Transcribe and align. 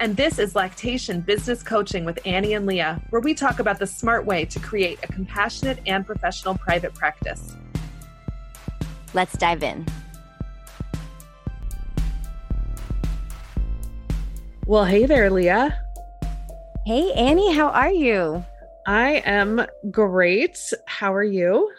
And 0.00 0.16
this 0.16 0.38
is 0.38 0.54
Lactation 0.54 1.20
Business 1.20 1.62
Coaching 1.62 2.06
with 2.06 2.18
Annie 2.24 2.54
and 2.54 2.64
Leah, 2.64 3.02
where 3.10 3.20
we 3.20 3.34
talk 3.34 3.58
about 3.58 3.78
the 3.78 3.86
smart 3.86 4.24
way 4.24 4.46
to 4.46 4.58
create 4.58 4.98
a 5.02 5.06
compassionate 5.08 5.78
and 5.84 6.06
professional 6.06 6.56
private 6.56 6.94
practice. 6.94 7.54
Let's 9.12 9.36
dive 9.36 9.62
in. 9.62 9.84
Well, 14.64 14.86
hey 14.86 15.04
there, 15.04 15.28
Leah. 15.28 15.78
Hey, 16.86 17.12
Annie, 17.12 17.52
how 17.52 17.68
are 17.68 17.92
you? 17.92 18.42
I 18.86 19.22
am 19.26 19.66
great. 19.90 20.58
How 20.86 21.12
are 21.12 21.22
you? 21.22 21.70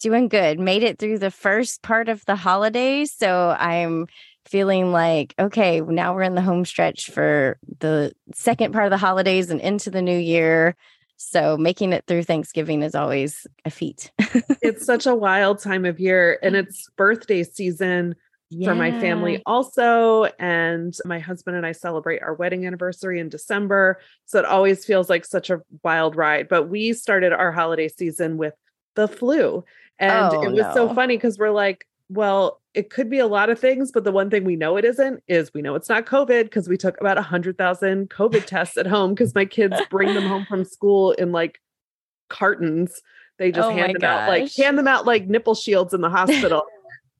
Doing 0.00 0.28
good. 0.28 0.58
Made 0.58 0.82
it 0.82 0.98
through 0.98 1.18
the 1.18 1.30
first 1.30 1.82
part 1.82 2.08
of 2.08 2.24
the 2.24 2.36
holidays. 2.36 3.12
So 3.12 3.54
I'm 3.58 4.06
feeling 4.46 4.92
like, 4.92 5.34
okay, 5.38 5.80
now 5.80 6.14
we're 6.14 6.22
in 6.22 6.34
the 6.34 6.42
home 6.42 6.64
stretch 6.64 7.10
for 7.10 7.58
the 7.80 8.12
second 8.34 8.72
part 8.72 8.84
of 8.84 8.90
the 8.90 8.96
holidays 8.96 9.50
and 9.50 9.60
into 9.60 9.90
the 9.90 10.02
new 10.02 10.18
year. 10.18 10.76
So 11.16 11.56
making 11.56 11.92
it 11.92 12.04
through 12.06 12.24
Thanksgiving 12.24 12.82
is 12.82 12.94
always 12.94 13.46
a 13.64 13.70
feat. 13.70 14.12
it's 14.62 14.84
such 14.84 15.06
a 15.06 15.14
wild 15.14 15.60
time 15.60 15.84
of 15.84 15.98
year 15.98 16.38
and 16.42 16.54
mm-hmm. 16.54 16.68
it's 16.68 16.88
birthday 16.96 17.42
season 17.44 18.16
yeah. 18.50 18.68
for 18.68 18.74
my 18.74 18.90
family 19.00 19.42
also 19.46 20.24
and 20.38 20.94
my 21.04 21.18
husband 21.18 21.56
and 21.56 21.64
I 21.64 21.72
celebrate 21.72 22.20
our 22.20 22.34
wedding 22.34 22.66
anniversary 22.66 23.20
in 23.20 23.28
December. 23.28 24.00
So 24.26 24.38
it 24.38 24.44
always 24.44 24.84
feels 24.84 25.08
like 25.08 25.24
such 25.24 25.50
a 25.50 25.62
wild 25.82 26.16
ride, 26.16 26.48
but 26.48 26.68
we 26.68 26.92
started 26.92 27.32
our 27.32 27.52
holiday 27.52 27.88
season 27.88 28.36
with 28.36 28.54
the 28.94 29.08
flu. 29.08 29.64
And 29.98 30.34
oh, 30.34 30.42
it 30.42 30.50
was 30.50 30.60
no. 30.60 30.74
so 30.74 30.94
funny 30.94 31.16
because 31.16 31.38
we're 31.38 31.50
like, 31.50 31.86
well, 32.08 32.60
it 32.74 32.90
could 32.90 33.08
be 33.08 33.18
a 33.18 33.26
lot 33.26 33.50
of 33.50 33.58
things, 33.58 33.92
but 33.92 34.04
the 34.04 34.12
one 34.12 34.30
thing 34.30 34.44
we 34.44 34.56
know 34.56 34.76
it 34.76 34.84
isn't 34.84 35.22
is 35.28 35.52
we 35.54 35.62
know 35.62 35.74
it's 35.74 35.88
not 35.88 36.06
COVID 36.06 36.44
because 36.44 36.68
we 36.68 36.76
took 36.76 37.00
about 37.00 37.18
a 37.18 37.22
hundred 37.22 37.56
thousand 37.56 38.10
COVID 38.10 38.44
tests 38.46 38.76
at 38.76 38.86
home 38.86 39.14
because 39.14 39.34
my 39.34 39.44
kids 39.44 39.76
bring 39.90 40.14
them 40.14 40.26
home 40.26 40.46
from 40.48 40.64
school 40.64 41.12
in 41.12 41.32
like 41.32 41.60
cartons. 42.28 43.00
They 43.38 43.50
just 43.50 43.66
oh 43.66 43.72
hand 43.72 43.94
them 43.94 44.00
gosh. 44.00 44.22
out 44.22 44.28
like 44.28 44.54
hand 44.56 44.78
them 44.78 44.88
out 44.88 45.06
like 45.06 45.26
nipple 45.26 45.54
shields 45.54 45.94
in 45.94 46.00
the 46.00 46.10
hospital. 46.10 46.64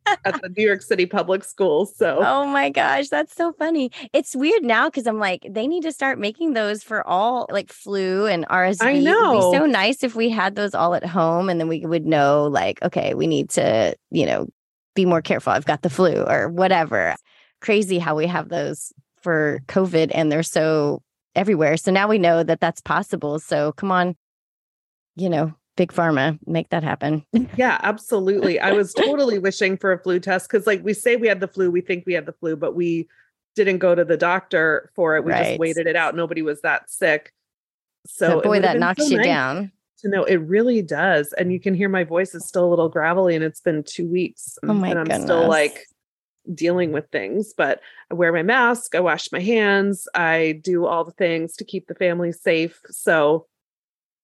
at 0.06 0.41
the 0.42 0.50
New 0.50 0.64
York 0.64 0.82
City 0.82 1.06
public 1.06 1.44
schools. 1.44 1.96
So, 1.96 2.19
oh 2.20 2.46
my 2.46 2.69
gosh, 2.69 3.08
that's 3.08 3.34
so 3.34 3.54
funny. 3.54 3.91
It's 4.12 4.36
weird 4.36 4.62
now 4.62 4.88
because 4.88 5.06
I'm 5.06 5.19
like, 5.19 5.46
they 5.48 5.66
need 5.66 5.82
to 5.84 5.92
start 5.92 6.19
making 6.19 6.52
those 6.52 6.82
for 6.82 7.06
all 7.06 7.46
like 7.50 7.72
flu 7.72 8.26
and 8.26 8.47
RSV. 8.48 8.82
I 8.82 8.98
know. 8.98 9.38
It'd 9.38 9.53
be 9.53 9.59
so 9.59 9.66
nice 9.66 10.03
if 10.03 10.14
we 10.14 10.28
had 10.28 10.56
those 10.56 10.75
all 10.75 10.94
at 10.94 11.06
home 11.06 11.48
and 11.48 11.59
then 11.59 11.69
we 11.69 11.86
would 11.86 12.04
know, 12.04 12.44
like, 12.44 12.82
okay, 12.82 13.14
we 13.14 13.26
need 13.26 13.50
to, 13.50 13.97
you 14.10 14.26
know, 14.26 14.47
be 14.94 15.05
more 15.05 15.22
careful. 15.22 15.53
I've 15.53 15.66
got 15.66 15.82
the 15.82 15.91
flu 15.91 16.25
or 16.25 16.49
whatever. 16.49 17.16
Crazy 17.60 17.99
how 17.99 18.15
we 18.15 18.27
have 18.27 18.49
those 18.49 18.93
for 19.22 19.60
COVID 19.69 20.10
and 20.15 20.31
they're 20.31 20.43
so 20.43 21.03
everywhere. 21.34 21.77
So 21.77 21.91
now 21.91 22.09
we 22.09 22.19
know 22.19 22.43
that 22.43 22.60
that's 22.60 22.81
possible. 22.81 23.38
So 23.38 23.72
come 23.72 23.91
on, 23.91 24.16
you 25.16 25.28
know, 25.28 25.54
big 25.77 25.93
pharma, 25.93 26.38
make 26.47 26.69
that 26.71 26.84
happen. 26.84 27.25
yeah, 27.56 27.78
absolutely. 27.83 28.60
I 28.60 28.72
was 28.72 28.93
totally 28.93 29.38
wishing 29.41 29.77
for 29.77 29.93
a 29.93 29.99
flu 29.99 30.21
test 30.21 30.49
because, 30.49 30.66
like, 30.66 30.84
we 30.84 30.94
say 30.94 31.16
we 31.16 31.28
had 31.28 31.41
the 31.41 31.49
flu, 31.49 31.71
we 31.71 31.81
think 31.81 32.04
we 32.06 32.15
had 32.15 32.27
the 32.27 32.33
flu, 32.33 32.56
but 32.56 32.75
we 32.75 33.09
didn't 33.56 33.78
go 33.78 33.94
to 33.94 34.04
the 34.04 34.16
doctor 34.16 34.91
for 34.94 35.16
it. 35.16 35.25
We 35.25 35.33
right. 35.33 35.44
just 35.44 35.60
waited 35.60 35.87
it 35.87 35.97
out. 35.97 36.15
Nobody 36.15 36.43
was 36.43 36.60
that 36.62 36.91
sick. 36.91 37.33
So, 38.06 38.37
but 38.37 38.44
boy, 38.44 38.60
that 38.60 38.78
knocks 38.78 39.04
so 39.04 39.10
you 39.10 39.16
nice. 39.16 39.27
down 39.27 39.72
to 39.99 40.09
know 40.09 40.25
it 40.25 40.37
really 40.37 40.82
does. 40.82 41.32
And 41.38 41.53
you 41.53 41.60
can 41.60 41.75
hear 41.75 41.88
my 41.88 42.05
voice 42.05 42.34
is 42.34 42.47
still 42.47 42.66
a 42.66 42.71
little 42.71 42.88
gravelly 42.88 43.34
and 43.34 43.44
it's 43.44 43.60
been 43.60 43.82
two 43.82 44.09
weeks. 44.09 44.59
Oh 44.62 44.71
um, 44.71 44.81
my 44.81 44.88
and 44.88 44.99
I'm 44.99 45.05
goodness. 45.05 45.25
still 45.25 45.49
like 45.49 45.87
dealing 46.53 46.93
with 46.93 47.09
things, 47.10 47.55
but 47.56 47.81
I 48.10 48.15
wear 48.15 48.33
my 48.33 48.43
mask, 48.43 48.94
I 48.94 49.00
wash 49.00 49.33
my 49.33 49.41
hands, 49.41 50.06
I 50.15 50.60
do 50.62 50.87
all 50.87 51.04
the 51.04 51.12
things 51.12 51.56
to 51.56 51.65
keep 51.65 51.87
the 51.87 51.94
family 51.94 52.33
safe. 52.33 52.81
So 52.91 53.47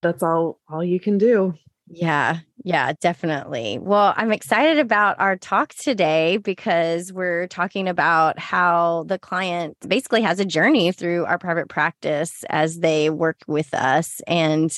that's 0.03 0.23
all 0.23 0.61
all 0.69 0.85
you 0.85 1.01
can 1.01 1.19
do. 1.19 1.55
Yeah, 1.93 2.39
yeah, 2.63 2.93
definitely. 3.01 3.79
Well, 3.81 4.15
I'm 4.17 4.31
excited 4.31 4.79
about 4.79 5.19
our 5.19 5.37
talk 5.37 5.75
today 5.75 6.37
because 6.37 7.13
we're 7.13 7.49
talking 7.49 7.89
about 7.89 8.39
how 8.39 9.05
the 9.09 9.19
client 9.19 9.77
basically 9.87 10.23
has 10.23 10.39
a 10.39 10.45
journey 10.45 10.93
through 10.93 11.25
our 11.25 11.37
private 11.37 11.69
practice 11.69 12.45
as 12.49 12.79
they 12.79 13.11
work 13.11 13.39
with 13.49 13.75
us. 13.75 14.21
And 14.29 14.71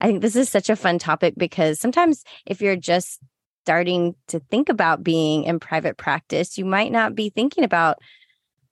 I 0.00 0.06
think 0.06 0.22
this 0.22 0.36
is 0.36 0.48
such 0.48 0.70
a 0.70 0.76
fun 0.76 0.98
topic 0.98 1.34
because 1.36 1.80
sometimes 1.80 2.24
if 2.46 2.60
you're 2.60 2.76
just 2.76 3.20
starting 3.64 4.14
to 4.28 4.40
think 4.40 4.68
about 4.68 5.02
being 5.02 5.44
in 5.44 5.60
private 5.60 5.96
practice, 5.96 6.56
you 6.56 6.64
might 6.64 6.92
not 6.92 7.14
be 7.14 7.28
thinking 7.30 7.64
about 7.64 7.98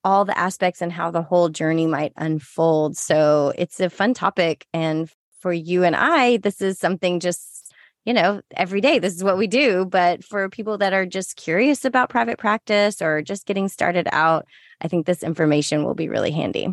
all 0.05 0.25
the 0.25 0.39
aspects 0.39 0.81
and 0.81 0.93
how 0.93 1.11
the 1.11 1.23
whole 1.23 1.49
journey 1.49 1.87
might 1.87 2.13
unfold. 2.17 2.97
So 2.97 3.53
it's 3.59 3.81
a 3.81 3.91
fun 3.91 4.15
topic. 4.15 4.67
And 4.73 5.11
for 5.41 5.53
you 5.53 5.83
and 5.83 5.97
I, 5.97 6.37
this 6.39 6.63
is 6.63 6.79
something 6.79 7.19
just, 7.19 7.75
you 8.05 8.15
know, 8.15 8.41
every 8.57 8.81
day, 8.81 9.01
this 9.01 9.15
is 9.15 9.25
what 9.25 9.37
we 9.37 9.49
do. 9.49 9.85
But 9.85 10.25
for 10.25 10.49
people 10.49 10.79
that 10.79 10.93
are 10.93 11.05
just 11.05 11.37
curious 11.37 11.85
about 11.85 12.09
private 12.09 12.39
practice 12.39 13.03
or 13.03 13.21
just 13.21 13.47
getting 13.47 13.69
started 13.69 14.09
out, 14.13 14.47
I 14.81 14.89
think 14.89 15.07
this 15.07 15.25
information 15.25 15.83
will 15.83 15.95
be 15.95 16.09
really 16.09 16.31
handy. 16.31 16.69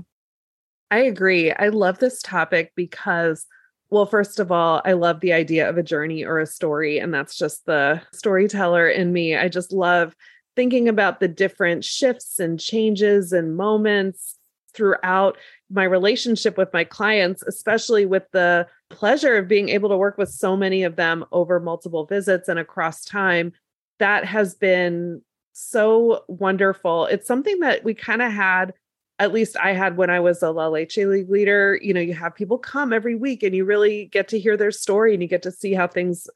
I 0.91 0.99
agree. 0.99 1.51
I 1.51 1.69
love 1.69 1.97
this 1.97 2.21
topic 2.21 2.71
because 2.75 3.47
well, 3.93 4.07
first 4.07 4.39
of 4.39 4.51
all, 4.51 4.81
I 4.85 4.93
love 4.93 5.19
the 5.19 5.33
idea 5.33 5.69
of 5.69 5.77
a 5.77 5.83
journey 5.83 6.25
or 6.25 6.39
a 6.39 6.47
story, 6.47 6.97
and 6.97 7.13
that's 7.13 7.37
just 7.37 7.67
the 7.67 8.01
storyteller 8.11 8.89
in 8.89 9.13
me. 9.13 9.37
I 9.37 9.49
just 9.49 9.71
love 9.71 10.15
thinking 10.55 10.89
about 10.89 11.19
the 11.19 11.27
different 11.27 11.85
shifts 11.85 12.39
and 12.39 12.59
changes 12.59 13.31
and 13.31 13.55
moments 13.55 14.39
throughout 14.73 15.37
my 15.69 15.83
relationship 15.83 16.57
with 16.57 16.73
my 16.73 16.83
clients, 16.83 17.43
especially 17.43 18.07
with 18.07 18.23
the 18.31 18.65
pleasure 18.89 19.35
of 19.37 19.47
being 19.47 19.69
able 19.69 19.89
to 19.89 19.97
work 19.97 20.17
with 20.17 20.29
so 20.29 20.57
many 20.57 20.81
of 20.81 20.95
them 20.95 21.23
over 21.31 21.59
multiple 21.59 22.07
visits 22.07 22.49
and 22.49 22.57
across 22.57 23.05
time. 23.05 23.51
That 23.99 24.25
has 24.25 24.55
been 24.55 25.21
so 25.51 26.23
wonderful. 26.27 27.05
It's 27.05 27.27
something 27.27 27.59
that 27.59 27.83
we 27.83 27.93
kind 27.93 28.23
of 28.23 28.31
had 28.31 28.73
at 29.19 29.33
least 29.33 29.55
I 29.57 29.73
had 29.73 29.97
when 29.97 30.09
I 30.09 30.19
was 30.19 30.41
a 30.41 30.49
La 30.49 30.67
Leche 30.67 30.97
League 30.97 31.29
leader, 31.29 31.79
you 31.81 31.93
know, 31.93 32.01
you 32.01 32.13
have 32.13 32.35
people 32.35 32.57
come 32.57 32.91
every 32.91 33.15
week 33.15 33.43
and 33.43 33.55
you 33.55 33.63
really 33.63 34.05
get 34.05 34.27
to 34.29 34.39
hear 34.39 34.57
their 34.57 34.71
story 34.71 35.13
and 35.13 35.21
you 35.21 35.29
get 35.29 35.43
to 35.43 35.51
see 35.51 35.73
how 35.73 35.87
things 35.87 36.27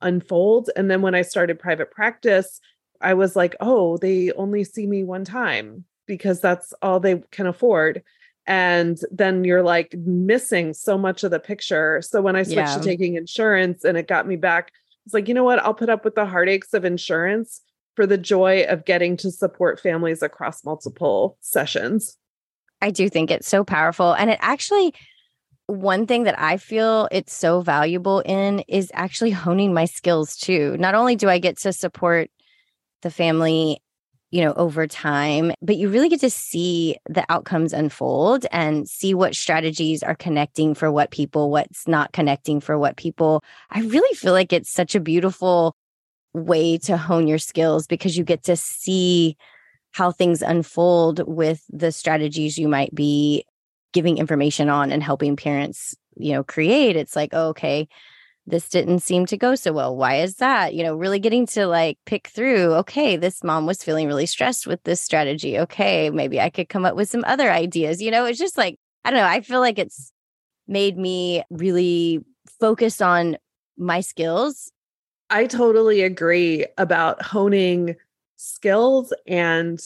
unfold. 0.00 0.70
And 0.76 0.90
then 0.90 1.02
when 1.02 1.14
I 1.14 1.22
started 1.22 1.58
private 1.58 1.90
practice, 1.90 2.60
I 3.00 3.14
was 3.14 3.34
like, 3.34 3.56
oh, 3.60 3.96
they 3.96 4.30
only 4.32 4.64
see 4.64 4.86
me 4.86 5.04
one 5.04 5.24
time 5.24 5.84
because 6.06 6.40
that's 6.40 6.72
all 6.82 7.00
they 7.00 7.22
can 7.30 7.46
afford. 7.46 8.02
And 8.46 8.98
then 9.10 9.44
you're 9.44 9.62
like 9.62 9.94
missing 9.94 10.72
so 10.72 10.96
much 10.98 11.24
of 11.24 11.30
the 11.30 11.40
picture. 11.40 12.00
So 12.02 12.20
when 12.20 12.36
I 12.36 12.42
switched 12.42 12.56
yeah. 12.56 12.76
to 12.76 12.82
taking 12.82 13.16
insurance 13.16 13.84
and 13.84 13.96
it 13.96 14.08
got 14.08 14.26
me 14.26 14.36
back, 14.36 14.72
it's 15.04 15.14
like, 15.14 15.28
you 15.28 15.34
know 15.34 15.44
what? 15.44 15.58
I'll 15.60 15.74
put 15.74 15.90
up 15.90 16.04
with 16.04 16.14
the 16.14 16.26
heartaches 16.26 16.74
of 16.74 16.84
insurance 16.84 17.60
for 17.96 18.06
the 18.06 18.18
joy 18.18 18.64
of 18.68 18.84
getting 18.84 19.16
to 19.18 19.30
support 19.30 19.80
families 19.80 20.22
across 20.22 20.64
multiple 20.64 21.36
sessions. 21.40 22.16
I 22.82 22.90
do 22.90 23.08
think 23.08 23.30
it's 23.30 23.48
so 23.48 23.64
powerful. 23.64 24.12
And 24.12 24.30
it 24.30 24.38
actually, 24.40 24.94
one 25.66 26.06
thing 26.06 26.24
that 26.24 26.38
I 26.38 26.56
feel 26.56 27.08
it's 27.12 27.32
so 27.32 27.60
valuable 27.60 28.20
in 28.20 28.60
is 28.68 28.90
actually 28.94 29.30
honing 29.30 29.72
my 29.72 29.84
skills 29.84 30.36
too. 30.36 30.76
Not 30.78 30.94
only 30.94 31.16
do 31.16 31.28
I 31.28 31.38
get 31.38 31.58
to 31.58 31.72
support 31.72 32.30
the 33.02 33.10
family, 33.10 33.80
you 34.30 34.44
know, 34.44 34.52
over 34.54 34.86
time, 34.86 35.52
but 35.60 35.76
you 35.76 35.88
really 35.88 36.08
get 36.08 36.20
to 36.20 36.30
see 36.30 36.96
the 37.08 37.24
outcomes 37.28 37.72
unfold 37.72 38.46
and 38.52 38.88
see 38.88 39.12
what 39.14 39.34
strategies 39.34 40.02
are 40.02 40.14
connecting 40.14 40.74
for 40.74 40.90
what 40.90 41.10
people, 41.10 41.50
what's 41.50 41.88
not 41.88 42.12
connecting 42.12 42.60
for 42.60 42.78
what 42.78 42.96
people. 42.96 43.42
I 43.70 43.80
really 43.82 44.14
feel 44.16 44.32
like 44.32 44.52
it's 44.52 44.72
such 44.72 44.94
a 44.94 45.00
beautiful 45.00 45.74
way 46.32 46.78
to 46.78 46.96
hone 46.96 47.26
your 47.26 47.38
skills 47.38 47.86
because 47.86 48.16
you 48.16 48.24
get 48.24 48.44
to 48.44 48.56
see 48.56 49.36
how 49.92 50.10
things 50.10 50.42
unfold 50.42 51.22
with 51.26 51.64
the 51.68 51.92
strategies 51.92 52.58
you 52.58 52.68
might 52.68 52.94
be 52.94 53.44
giving 53.92 54.18
information 54.18 54.68
on 54.68 54.92
and 54.92 55.02
helping 55.02 55.36
parents, 55.36 55.96
you 56.16 56.32
know, 56.32 56.44
create. 56.44 56.96
It's 56.96 57.16
like, 57.16 57.30
oh, 57.32 57.48
okay, 57.48 57.88
this 58.46 58.68
didn't 58.68 59.00
seem 59.00 59.26
to 59.26 59.36
go 59.36 59.54
so 59.54 59.72
well. 59.72 59.96
Why 59.96 60.16
is 60.16 60.36
that? 60.36 60.74
You 60.74 60.82
know, 60.82 60.94
really 60.94 61.18
getting 61.18 61.46
to 61.48 61.66
like 61.66 61.98
pick 62.06 62.28
through, 62.28 62.74
okay, 62.74 63.16
this 63.16 63.42
mom 63.42 63.66
was 63.66 63.82
feeling 63.82 64.06
really 64.06 64.26
stressed 64.26 64.66
with 64.66 64.82
this 64.84 65.00
strategy. 65.00 65.58
Okay, 65.58 66.10
maybe 66.10 66.40
I 66.40 66.50
could 66.50 66.68
come 66.68 66.84
up 66.84 66.96
with 66.96 67.08
some 67.08 67.24
other 67.26 67.50
ideas. 67.50 68.00
You 68.00 68.10
know, 68.10 68.24
it's 68.24 68.38
just 68.38 68.56
like, 68.56 68.78
I 69.04 69.10
don't 69.10 69.20
know, 69.20 69.26
I 69.26 69.40
feel 69.40 69.60
like 69.60 69.78
it's 69.78 70.12
made 70.68 70.96
me 70.96 71.42
really 71.50 72.24
focus 72.60 73.00
on 73.00 73.36
my 73.76 74.00
skills. 74.00 74.70
I 75.30 75.46
totally 75.46 76.02
agree 76.02 76.66
about 76.76 77.22
honing 77.22 77.96
skills 78.40 79.12
and 79.26 79.80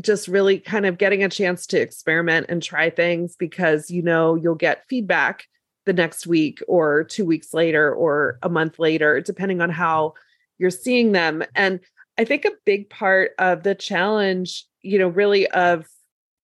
just 0.00 0.28
really 0.28 0.58
kind 0.58 0.86
of 0.86 0.98
getting 0.98 1.22
a 1.22 1.28
chance 1.28 1.66
to 1.66 1.80
experiment 1.80 2.46
and 2.48 2.62
try 2.62 2.88
things 2.88 3.36
because 3.36 3.90
you 3.90 4.02
know 4.02 4.36
you'll 4.36 4.54
get 4.54 4.86
feedback 4.88 5.44
the 5.86 5.92
next 5.92 6.26
week 6.26 6.62
or 6.68 7.04
two 7.04 7.24
weeks 7.24 7.52
later 7.52 7.92
or 7.92 8.38
a 8.42 8.48
month 8.48 8.78
later, 8.78 9.20
depending 9.20 9.60
on 9.60 9.70
how 9.70 10.14
you're 10.58 10.70
seeing 10.70 11.12
them. 11.12 11.42
And 11.54 11.80
I 12.18 12.24
think 12.24 12.44
a 12.44 12.52
big 12.64 12.88
part 12.90 13.32
of 13.38 13.62
the 13.62 13.74
challenge, 13.74 14.66
you 14.82 14.98
know, 14.98 15.08
really 15.08 15.48
of 15.48 15.86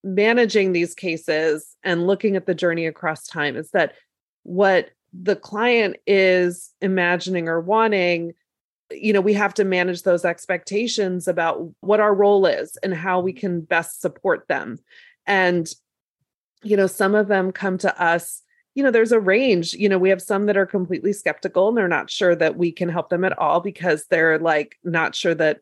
managing 0.03 0.73
these 0.73 0.95
cases 0.95 1.77
and 1.83 2.07
looking 2.07 2.37
at 2.37 2.47
the 2.47 2.55
journey 2.55 2.87
across 2.87 3.27
time 3.27 3.57
is 3.57 3.71
that 3.71 3.95
what 4.43 4.91
the 5.13 5.37
client 5.37 5.97
is 6.07 6.73
imagining 6.81 7.49
or 7.49 7.61
wanting 7.61 8.33
you 8.91 9.13
know 9.13 9.21
we 9.21 9.35
have 9.35 9.55
to 9.55 9.65
manage 9.65 10.03
those 10.03 10.25
expectations 10.25 11.29
about 11.29 11.69
what 11.81 12.01
our 12.01 12.15
role 12.15 12.47
is 12.47 12.77
and 12.83 12.95
how 12.95 13.21
we 13.21 13.33
can 13.33 13.61
best 13.61 14.01
support 14.01 14.47
them. 14.49 14.79
And 15.27 15.69
you 16.63 16.77
know 16.77 16.87
some 16.87 17.15
of 17.15 17.29
them 17.29 17.53
come 17.53 17.79
to 17.79 18.03
us 18.03 18.43
you 18.75 18.83
know 18.83 18.91
there's 18.91 19.13
a 19.13 19.21
range 19.21 19.73
you 19.75 19.89
know 19.89 19.99
we 19.99 20.11
have 20.11 20.23
some 20.23 20.47
that 20.47 20.57
are 20.57 20.67
completely 20.67 21.13
skeptical 21.13 21.69
and 21.69 21.77
they're 21.77 21.89
not 21.89 22.11
sure 22.11 22.35
that 22.35 22.57
we 22.57 22.73
can 22.73 22.89
help 22.89 23.09
them 23.09 23.25
at 23.25 23.39
all 23.39 23.61
because 23.61 24.07
they're 24.07 24.39
like 24.39 24.77
not 24.85 25.15
sure 25.15 25.35
that 25.35 25.61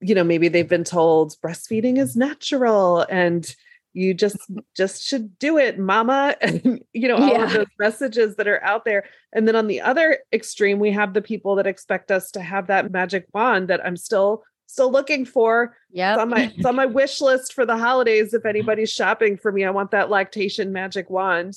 you 0.00 0.14
know 0.14 0.24
maybe 0.24 0.48
they've 0.48 0.68
been 0.68 0.84
told 0.84 1.36
breastfeeding 1.40 1.98
is 1.98 2.16
natural 2.16 3.06
and 3.10 3.54
you 3.94 4.12
just 4.12 4.36
just 4.76 5.04
should 5.04 5.38
do 5.38 5.56
it 5.56 5.78
mama 5.78 6.36
and 6.42 6.82
you 6.92 7.08
know 7.08 7.16
all 7.16 7.32
yeah. 7.32 7.44
of 7.44 7.52
those 7.52 7.66
messages 7.78 8.36
that 8.36 8.48
are 8.48 8.62
out 8.62 8.84
there. 8.84 9.04
And 9.32 9.48
then 9.48 9.56
on 9.56 9.68
the 9.68 9.80
other 9.80 10.18
extreme 10.32 10.78
we 10.78 10.90
have 10.90 11.14
the 11.14 11.22
people 11.22 11.54
that 11.56 11.66
expect 11.66 12.10
us 12.10 12.30
to 12.32 12.42
have 12.42 12.66
that 12.66 12.90
magic 12.90 13.26
wand 13.32 13.68
that 13.68 13.84
i'm 13.86 13.96
still 13.96 14.42
still 14.66 14.90
looking 14.90 15.24
for. 15.24 15.76
Yeah 15.90 16.16
on 16.16 16.28
my 16.28 16.52
it's 16.54 16.66
on 16.66 16.76
my 16.76 16.86
wish 17.00 17.20
list 17.20 17.54
for 17.54 17.64
the 17.64 17.78
holidays 17.78 18.34
if 18.34 18.40
mm-hmm. 18.40 18.48
anybody's 18.48 18.92
shopping 18.92 19.38
for 19.38 19.50
me. 19.50 19.64
I 19.64 19.70
want 19.70 19.92
that 19.92 20.10
lactation 20.10 20.72
magic 20.72 21.08
wand. 21.08 21.54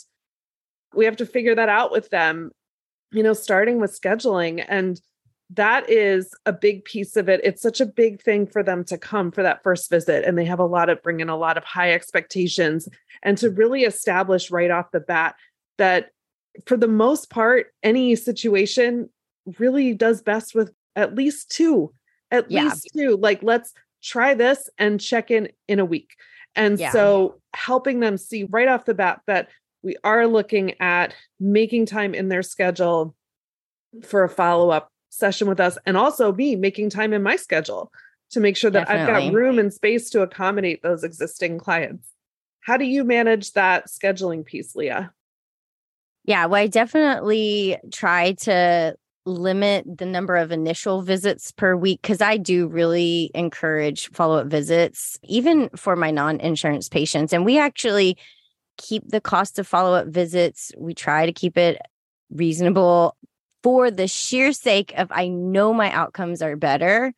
We 0.94 1.06
have 1.06 1.18
to 1.18 1.25
figure 1.25 1.56
that 1.56 1.69
out 1.69 1.92
with 1.92 2.10
them 2.10 2.51
you 3.12 3.24
know 3.24 3.34
starting 3.34 3.80
with 3.80 4.00
scheduling. 4.00 4.63
And 4.68 5.01
that 5.49 5.89
is 5.89 6.33
a 6.45 6.51
big 6.51 6.83
piece 6.83 7.15
of 7.15 7.29
it 7.29 7.39
it's 7.44 7.61
such 7.61 7.79
a 7.79 7.85
big 7.85 8.21
thing 8.21 8.45
for 8.45 8.63
them 8.63 8.83
to 8.83 8.97
come 8.97 9.31
for 9.31 9.44
that 9.44 9.63
first 9.63 9.89
visit 9.89 10.25
and 10.25 10.38
they 10.38 10.45
have 10.45 10.59
a 10.59 10.65
lot 10.65 10.89
of 10.89 11.01
bring 11.01 11.19
in 11.19 11.29
a 11.29 11.38
lot 11.38 11.57
of 11.57 11.63
high 11.63 11.94
expectations 11.94 12.89
and 13.23 13.38
to 13.38 13.49
really 13.49 13.83
establish 13.83 14.51
right 14.51 14.71
off 14.71 14.91
the 14.91 14.99
bat 14.99 15.35
that 15.77 16.09
for 16.65 16.75
the 16.75 16.88
most 16.88 17.29
part 17.29 17.67
any 17.81 18.15
situation 18.15 19.09
really 19.57 19.94
does 19.94 20.21
best 20.21 20.53
with 20.53 20.71
at 20.95 21.15
least 21.15 21.50
two 21.50 21.93
at 22.29 22.50
yeah. 22.51 22.63
least 22.63 22.89
two 22.93 23.15
like 23.17 23.41
let's 23.41 23.73
try 24.03 24.33
this 24.33 24.69
and 24.77 25.00
check 25.00 25.31
in 25.31 25.47
in 25.67 25.79
a 25.79 25.85
week 25.85 26.15
and 26.55 26.79
yeah. 26.79 26.91
so 26.91 27.39
helping 27.53 28.01
them 28.01 28.17
see 28.17 28.43
right 28.45 28.67
off 28.67 28.85
the 28.85 28.93
bat 28.93 29.21
that 29.27 29.47
we 29.81 29.95
are 30.03 30.27
looking 30.27 30.73
at 30.81 31.13
making 31.39 31.85
time 31.85 32.13
in 32.13 32.27
their 32.27 32.43
schedule 32.43 33.15
for 34.03 34.23
a 34.23 34.29
follow 34.29 34.69
up 34.69 34.91
session 35.17 35.47
with 35.47 35.59
us 35.59 35.77
and 35.85 35.97
also 35.97 36.31
me 36.31 36.55
making 36.55 36.89
time 36.89 37.13
in 37.13 37.23
my 37.23 37.35
schedule 37.35 37.91
to 38.31 38.39
make 38.39 38.57
sure 38.57 38.69
that 38.69 38.87
Definitely. 38.87 39.13
I've 39.13 39.31
got 39.31 39.37
room 39.37 39.59
and 39.59 39.73
space 39.73 40.09
to 40.11 40.21
accommodate 40.21 40.83
those 40.83 41.03
existing 41.03 41.59
clients. 41.59 42.07
How 42.61 42.77
do 42.77 42.85
you 42.85 43.03
manage 43.03 43.53
that 43.53 43.87
scheduling 43.87 44.45
piece, 44.45 44.75
Leah? 44.75 45.11
Yeah, 46.25 46.45
well, 46.45 46.61
I 46.61 46.67
definitely 46.67 47.77
try 47.91 48.33
to 48.33 48.95
limit 49.25 49.85
the 49.97 50.05
number 50.05 50.35
of 50.35 50.51
initial 50.51 51.01
visits 51.01 51.51
per 51.51 51.75
week 51.75 52.01
because 52.01 52.21
I 52.21 52.37
do 52.37 52.67
really 52.67 53.31
encourage 53.33 54.09
follow 54.11 54.39
up 54.39 54.47
visits, 54.47 55.17
even 55.23 55.69
for 55.75 55.95
my 55.95 56.11
non 56.11 56.39
insurance 56.41 56.89
patients. 56.89 57.31
And 57.31 57.45
we 57.45 57.57
actually 57.57 58.17
keep 58.77 59.07
the 59.07 59.21
cost 59.21 59.57
of 59.59 59.67
follow 59.67 59.95
up 59.95 60.07
visits. 60.07 60.71
We 60.77 60.93
try 60.93 61.25
to 61.25 61.33
keep 61.33 61.57
it 61.57 61.77
reasonable 62.29 63.15
for 63.67 63.91
the 63.91 64.07
sheer 64.07 64.53
sake 64.53 64.93
of 64.95 65.11
I 65.11 65.27
know 65.27 65.73
my 65.73 65.91
outcomes 65.91 66.41
are 66.41 66.55
better 66.55 67.13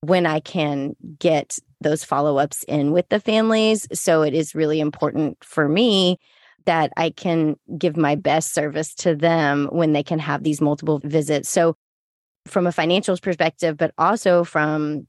when 0.00 0.24
I 0.24 0.40
can 0.40 0.96
get 1.18 1.58
those 1.82 2.04
follow 2.04 2.38
ups 2.38 2.62
in 2.62 2.90
with 2.90 3.06
the 3.10 3.20
families. 3.20 3.86
So 3.92 4.22
it 4.22 4.32
is 4.32 4.54
really 4.54 4.80
important 4.80 5.44
for 5.44 5.68
me 5.68 6.16
that 6.64 6.90
I 6.96 7.10
can 7.10 7.56
give 7.76 7.98
my 7.98 8.14
best 8.14 8.54
service 8.54 8.94
to 8.94 9.14
them 9.14 9.68
when 9.70 9.92
they 9.92 10.02
can 10.02 10.20
have 10.20 10.42
these 10.42 10.62
multiple 10.62 11.02
visits. 11.04 11.50
So, 11.50 11.76
from 12.46 12.66
a 12.66 12.72
financial 12.72 13.18
perspective, 13.18 13.76
but 13.76 13.92
also 13.98 14.44
from 14.44 15.06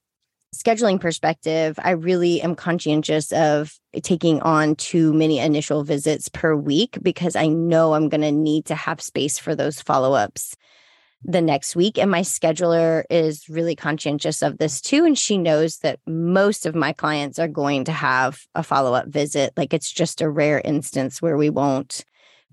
scheduling 0.54 1.00
perspective, 1.00 1.80
I 1.84 1.92
really 1.92 2.42
am 2.42 2.56
conscientious 2.56 3.32
of 3.32 3.74
taking 4.04 4.42
on 4.42 4.76
too 4.76 5.14
many 5.14 5.40
initial 5.40 5.84
visits 5.84 6.30
per 6.30 6.56
week 6.56 6.98
because 7.02 7.36
I 7.36 7.48
know 7.48 7.94
I'm 7.94 8.10
going 8.10 8.22
to 8.22 8.32
need 8.32 8.66
to 8.68 8.76
have 8.76 9.02
space 9.02 9.40
for 9.40 9.56
those 9.56 9.82
follow 9.82 10.14
ups 10.14 10.56
the 11.24 11.42
next 11.42 11.76
week. 11.76 11.98
And 11.98 12.12
my 12.12 12.22
scheduler 12.22 13.04
is 13.10 13.48
really 13.50 13.76
conscientious 13.76 14.42
of 14.42 14.58
this 14.58 14.82
too. 14.82 15.06
And 15.06 15.18
she 15.18 15.38
knows 15.38 15.78
that 15.80 16.00
most 16.06 16.66
of 16.66 16.76
my 16.76 16.94
clients 16.94 17.40
are 17.40 17.48
going 17.48 17.86
to 17.86 17.92
have 17.92 18.42
a 18.56 18.64
follow 18.64 18.94
up 18.94 19.08
visit. 19.08 19.54
Like 19.56 19.74
it's 19.74 19.92
just 19.92 20.22
a 20.22 20.30
rare 20.30 20.62
instance 20.64 21.22
where 21.22 21.38
we 21.38 21.50
won't 21.50 22.04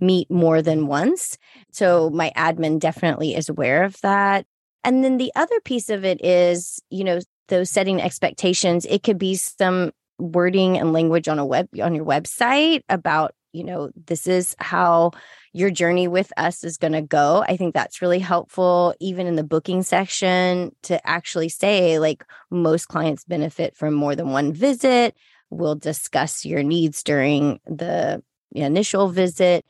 meet 0.00 0.30
more 0.30 0.62
than 0.62 0.86
once. 0.86 1.36
So 1.72 2.10
my 2.10 2.32
admin 2.36 2.78
definitely 2.78 3.34
is 3.34 3.48
aware 3.48 3.82
of 3.82 4.00
that. 4.00 4.46
And 4.82 5.04
then 5.04 5.18
the 5.18 5.32
other 5.36 5.60
piece 5.60 5.90
of 5.90 6.04
it 6.04 6.24
is, 6.24 6.80
you 6.88 7.04
know, 7.04 7.20
those 7.50 7.70
setting 7.70 8.00
expectations 8.00 8.86
it 8.88 9.02
could 9.02 9.18
be 9.18 9.34
some 9.34 9.92
wording 10.18 10.78
and 10.78 10.92
language 10.92 11.28
on 11.28 11.38
a 11.38 11.46
web 11.46 11.68
on 11.82 11.94
your 11.94 12.04
website 12.04 12.82
about 12.88 13.34
you 13.52 13.64
know 13.64 13.90
this 14.06 14.26
is 14.26 14.56
how 14.58 15.10
your 15.52 15.70
journey 15.70 16.06
with 16.06 16.32
us 16.36 16.62
is 16.62 16.76
going 16.76 16.92
to 16.92 17.02
go. 17.02 17.44
I 17.46 17.56
think 17.56 17.74
that's 17.74 18.00
really 18.00 18.20
helpful 18.20 18.94
even 19.00 19.26
in 19.26 19.36
the 19.36 19.42
booking 19.42 19.82
section 19.82 20.70
to 20.82 21.04
actually 21.08 21.48
say 21.48 21.98
like 21.98 22.24
most 22.50 22.86
clients 22.86 23.24
benefit 23.24 23.76
from 23.76 23.94
more 23.94 24.14
than 24.14 24.30
one 24.30 24.52
visit. 24.52 25.16
We'll 25.50 25.74
discuss 25.74 26.44
your 26.44 26.62
needs 26.62 27.02
during 27.02 27.58
the 27.66 28.22
initial 28.52 29.08
visit. 29.08 29.64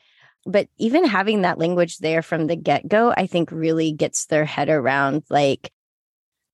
But 0.46 0.68
even 0.78 1.04
having 1.04 1.42
that 1.42 1.58
language 1.58 1.98
there 1.98 2.22
from 2.22 2.46
the 2.46 2.56
get-go 2.56 3.12
i 3.14 3.26
think 3.26 3.52
really 3.52 3.92
gets 3.92 4.24
their 4.24 4.46
head 4.46 4.70
around 4.70 5.22
like 5.28 5.70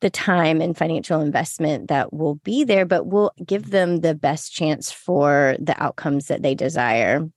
the 0.01 0.11
time 0.11 0.61
and 0.61 0.77
financial 0.77 1.21
investment 1.21 1.89
that 1.89 2.13
will 2.13 2.37
be 2.37 2.65
there, 2.65 2.85
but 2.85 3.07
we'll 3.07 3.33
give 3.45 3.63
mm-hmm. 3.63 3.71
them 3.71 4.01
the 4.01 4.15
best 4.15 4.53
chance 4.53 4.93
for 4.93 5.57
the 5.59 5.81
outcomes 5.83 6.27
that 6.27 6.43
they 6.43 6.55
desire. 6.55 7.29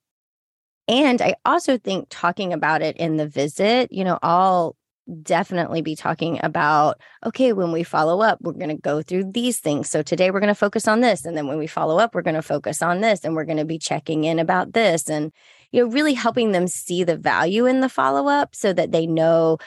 And 0.87 1.21
I 1.21 1.35
also 1.45 1.77
think 1.77 2.07
talking 2.09 2.51
about 2.51 2.81
it 2.81 2.97
in 2.97 3.17
the 3.17 3.27
visit, 3.27 3.91
you 3.91 4.03
know, 4.03 4.17
I'll 4.23 4.75
definitely 5.23 5.81
be 5.81 5.95
talking 5.95 6.39
about 6.43 6.99
okay, 7.25 7.53
when 7.53 7.71
we 7.71 7.83
follow 7.83 8.21
up, 8.21 8.39
we're 8.41 8.53
going 8.53 8.69
to 8.69 8.75
go 8.75 9.01
through 9.01 9.31
these 9.31 9.59
things. 9.59 9.89
So 9.89 10.01
today 10.01 10.31
we're 10.31 10.39
going 10.39 10.49
to 10.49 10.55
focus 10.55 10.87
on 10.87 11.01
this. 11.01 11.25
And 11.25 11.37
then 11.37 11.47
when 11.47 11.57
we 11.57 11.67
follow 11.67 11.97
up, 11.97 12.13
we're 12.13 12.21
going 12.21 12.35
to 12.35 12.41
focus 12.41 12.81
on 12.81 13.01
this 13.01 13.23
and 13.23 13.35
we're 13.35 13.45
going 13.45 13.57
to 13.57 13.65
be 13.65 13.79
checking 13.79 14.23
in 14.23 14.39
about 14.39 14.73
this. 14.73 15.09
And, 15.09 15.31
you 15.71 15.83
know, 15.83 15.91
really 15.91 16.13
helping 16.13 16.51
them 16.51 16.67
see 16.67 17.03
the 17.03 17.17
value 17.17 17.65
in 17.65 17.81
the 17.81 17.89
follow 17.89 18.27
up 18.27 18.55
so 18.55 18.73
that 18.73 18.91
they 18.91 19.07
know 19.07 19.57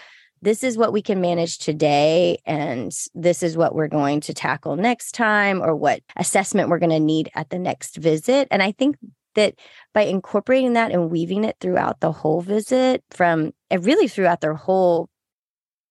this 0.42 0.64
is 0.64 0.76
what 0.76 0.92
we 0.92 1.00
can 1.00 1.20
manage 1.20 1.58
today 1.58 2.38
and 2.44 2.92
this 3.14 3.42
is 3.42 3.56
what 3.56 3.74
we're 3.74 3.88
going 3.88 4.20
to 4.20 4.34
tackle 4.34 4.76
next 4.76 5.12
time 5.12 5.62
or 5.62 5.74
what 5.74 6.00
assessment 6.16 6.68
we're 6.68 6.80
going 6.80 6.90
to 6.90 7.00
need 7.00 7.30
at 7.34 7.48
the 7.50 7.58
next 7.58 7.96
visit. 7.96 8.48
And 8.50 8.62
i 8.62 8.72
think 8.72 8.96
that 9.34 9.54
by 9.94 10.02
incorporating 10.02 10.74
that 10.74 10.92
and 10.92 11.10
weaving 11.10 11.44
it 11.44 11.56
throughout 11.60 12.00
the 12.00 12.12
whole 12.12 12.42
visit 12.42 13.02
from 13.10 13.52
and 13.70 13.84
really 13.84 14.08
throughout 14.08 14.40
their 14.40 14.54
whole 14.54 15.08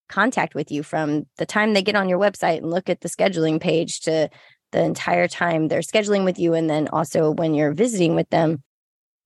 contact 0.10 0.54
with 0.54 0.72
you 0.72 0.84
from 0.84 1.26
the 1.38 1.46
time 1.46 1.74
they 1.74 1.82
get 1.82 1.96
on 1.96 2.10
your 2.10 2.20
website 2.20 2.58
and 2.58 2.70
look 2.70 2.90
at 2.90 3.02
the 3.02 3.10
scheduling 3.10 3.60
page 3.60 4.02
to 4.02 4.30
the 4.74 4.84
entire 4.84 5.28
time 5.28 5.68
they're 5.68 5.80
scheduling 5.80 6.26
with 6.26 6.38
you 6.38 6.54
and 6.54 6.70
then 6.70 6.88
also 6.90 7.32
when 7.32 7.54
you're 7.54 7.74
visiting 7.74 8.16
with 8.16 8.30
them 8.30 8.62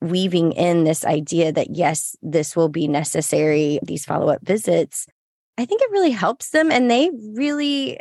weaving 0.02 0.52
in 0.52 0.84
this 0.84 1.04
idea 1.04 1.52
that 1.52 1.76
yes 1.76 2.16
this 2.22 2.56
will 2.56 2.70
be 2.70 2.88
necessary 2.88 3.80
these 3.84 4.06
follow-up 4.06 4.40
visits 4.44 5.08
I 5.58 5.66
think 5.66 5.82
it 5.82 5.92
really 5.92 6.12
helps 6.12 6.50
them 6.50 6.72
and 6.72 6.90
they 6.92 7.10
really 7.34 8.00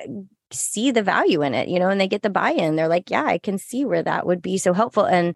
see 0.51 0.91
the 0.91 1.03
value 1.03 1.43
in 1.43 1.55
it, 1.55 1.69
you 1.69 1.79
know, 1.79 1.89
and 1.89 2.01
they 2.01 2.09
get 2.09 2.23
the 2.23 2.31
buy 2.31 2.51
in. 2.51 2.77
They're 2.77 2.89
like, 2.89 3.11
yeah, 3.11 3.25
I 3.25 3.39
can 3.39 3.59
see 3.59 3.85
where 3.85 4.03
that 4.03 4.27
would 4.27 4.43
be 4.43 4.59
so 4.59 4.73
helpful. 4.73 5.05
And 5.05 5.35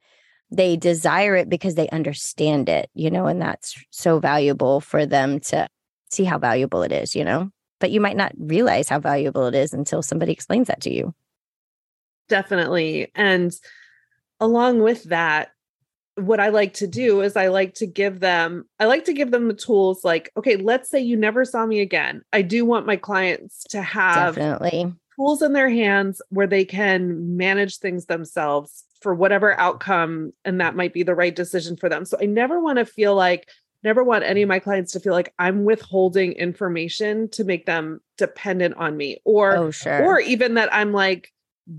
they 0.50 0.76
desire 0.76 1.36
it 1.36 1.48
because 1.48 1.74
they 1.74 1.88
understand 1.90 2.68
it, 2.68 2.90
you 2.94 3.10
know, 3.10 3.26
and 3.26 3.40
that's 3.40 3.82
so 3.90 4.18
valuable 4.18 4.80
for 4.80 5.04
them 5.06 5.40
to 5.40 5.68
see 6.10 6.24
how 6.24 6.38
valuable 6.38 6.82
it 6.82 6.92
is, 6.92 7.14
you 7.14 7.24
know, 7.24 7.50
but 7.80 7.90
you 7.90 8.00
might 8.00 8.16
not 8.16 8.32
realize 8.38 8.88
how 8.88 8.98
valuable 8.98 9.46
it 9.46 9.54
is 9.54 9.72
until 9.72 10.02
somebody 10.02 10.32
explains 10.32 10.68
that 10.68 10.80
to 10.82 10.92
you. 10.92 11.14
Definitely. 12.28 13.10
And 13.14 13.54
along 14.40 14.80
with 14.82 15.04
that, 15.04 15.50
what 16.18 16.40
I 16.40 16.48
like 16.48 16.74
to 16.74 16.84
mm-hmm. 16.84 16.90
do 16.90 17.20
is 17.20 17.36
I 17.36 17.48
like 17.48 17.74
to 17.74 17.86
give 17.86 18.20
them 18.20 18.64
I 18.78 18.86
like 18.86 19.04
to 19.06 19.12
give 19.12 19.30
them 19.30 19.48
the 19.48 19.54
tools 19.54 20.04
like 20.04 20.30
okay 20.36 20.56
let's 20.56 20.90
say 20.90 21.00
you 21.00 21.16
never 21.16 21.44
saw 21.44 21.64
me 21.66 21.80
again 21.80 22.22
I 22.32 22.42
do 22.42 22.64
want 22.64 22.86
my 22.86 22.96
clients 22.96 23.64
to 23.70 23.82
have 23.82 24.34
Definitely 24.34 24.92
tools 25.18 25.42
in 25.42 25.52
their 25.52 25.68
hands 25.68 26.22
where 26.30 26.46
they 26.46 26.64
can 26.64 27.36
manage 27.36 27.78
things 27.78 28.06
themselves 28.06 28.84
for 29.00 29.14
whatever 29.14 29.58
outcome 29.58 30.32
and 30.44 30.60
that 30.60 30.76
might 30.76 30.92
be 30.92 31.02
the 31.02 31.14
right 31.14 31.34
decision 31.34 31.76
for 31.76 31.88
them. 31.88 32.04
So 32.04 32.16
I 32.20 32.26
never 32.26 32.60
want 32.60 32.78
to 32.78 32.84
feel 32.84 33.14
like 33.14 33.48
never 33.84 34.02
want 34.02 34.24
any 34.24 34.42
of 34.42 34.48
my 34.48 34.58
clients 34.58 34.92
to 34.92 35.00
feel 35.00 35.12
like 35.12 35.32
I'm 35.38 35.64
withholding 35.64 36.32
information 36.32 37.28
to 37.30 37.44
make 37.44 37.66
them 37.66 38.00
dependent 38.16 38.76
on 38.76 38.96
me 38.96 39.18
or 39.24 39.56
oh, 39.56 39.70
sure. 39.70 40.04
or 40.04 40.20
even 40.20 40.54
that 40.54 40.72
I'm 40.72 40.92
like 40.92 41.32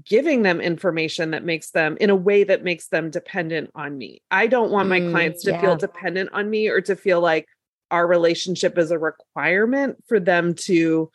giving 0.05 0.43
them 0.43 0.62
information 0.62 1.31
that 1.31 1.43
makes 1.43 1.72
them 1.72 1.98
in 2.00 2.10
a 2.10 2.15
way 2.15 2.43
that 2.43 2.63
makes 2.63 2.88
them 2.88 3.10
dependent 3.10 3.72
on 3.75 3.98
me. 3.98 4.22
I 4.29 4.48
don't 4.48 4.72
want 4.72 4.89
my 4.89 5.00
mm, 5.00 5.12
clients 5.12 5.43
to 5.43 5.51
yeah. 5.51 5.62
feel 5.62 5.75
dependent 5.75 6.29
on 6.34 6.50
me 6.50 6.67
or 6.67 6.81
to 6.81 6.96
feel 6.96 7.22
like 7.22 7.48
our 7.91 8.05
relationship 8.05 8.77
is 8.77 8.91
a 8.91 9.00
requirement 9.00 10.03
for 10.08 10.19
them 10.19 10.53
to 10.53 11.10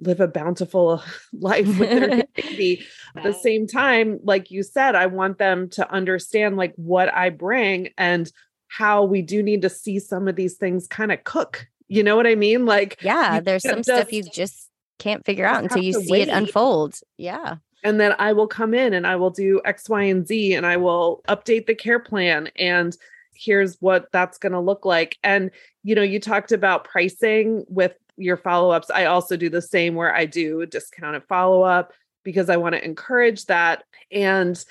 live 0.00 0.20
a 0.20 0.28
bountiful 0.28 1.02
life 1.32 1.66
with 1.78 1.90
their 1.90 2.24
baby. 2.34 2.84
At 3.16 3.22
the 3.22 3.32
same 3.32 3.66
time, 3.66 4.20
like 4.22 4.50
you 4.50 4.62
said, 4.62 4.94
I 4.94 5.06
want 5.06 5.38
them 5.38 5.68
to 5.70 5.90
understand 5.90 6.56
like 6.56 6.74
what 6.76 7.12
I 7.12 7.30
bring 7.30 7.90
and 7.96 8.30
how 8.68 9.04
we 9.04 9.22
do 9.22 9.42
need 9.42 9.62
to 9.62 9.70
see 9.70 9.98
some 9.98 10.28
of 10.28 10.36
these 10.36 10.54
things 10.54 10.86
kind 10.86 11.12
of 11.12 11.24
cook. 11.24 11.66
You 11.88 12.02
know 12.02 12.16
what 12.16 12.26
I 12.26 12.34
mean? 12.34 12.66
Like, 12.66 12.98
yeah, 13.00 13.40
there's 13.40 13.62
some 13.62 13.78
just, 13.78 13.88
stuff 13.88 14.12
you 14.12 14.22
just 14.22 14.68
can't 14.98 15.24
figure 15.24 15.46
out 15.46 15.62
until 15.62 15.82
you 15.82 15.94
see 15.94 16.10
wait. 16.10 16.28
it 16.28 16.32
unfold. 16.32 16.96
Yeah. 17.16 17.56
And 17.84 18.00
then 18.00 18.14
I 18.18 18.32
will 18.32 18.48
come 18.48 18.74
in 18.74 18.92
and 18.92 19.06
I 19.06 19.16
will 19.16 19.30
do 19.30 19.60
X, 19.64 19.88
Y, 19.88 20.02
and 20.04 20.26
Z 20.26 20.54
and 20.54 20.66
I 20.66 20.76
will 20.76 21.22
update 21.28 21.66
the 21.66 21.74
care 21.74 22.00
plan 22.00 22.50
and 22.56 22.96
here's 23.38 23.76
what 23.76 24.08
that's 24.12 24.38
going 24.38 24.52
to 24.52 24.60
look 24.60 24.84
like. 24.84 25.16
And, 25.22 25.50
you 25.84 25.94
know, 25.94 26.02
you 26.02 26.18
talked 26.18 26.50
about 26.52 26.84
pricing 26.84 27.64
with 27.68 27.94
your 28.16 28.36
follow 28.36 28.70
ups. 28.70 28.90
I 28.90 29.04
also 29.04 29.36
do 29.36 29.48
the 29.48 29.62
same 29.62 29.94
where 29.94 30.14
I 30.14 30.26
do 30.26 30.66
discounted 30.66 31.22
follow 31.28 31.62
up 31.62 31.92
because 32.24 32.50
I 32.50 32.56
want 32.56 32.74
to 32.74 32.84
encourage 32.84 33.46
that. 33.46 33.84
And, 34.10 34.62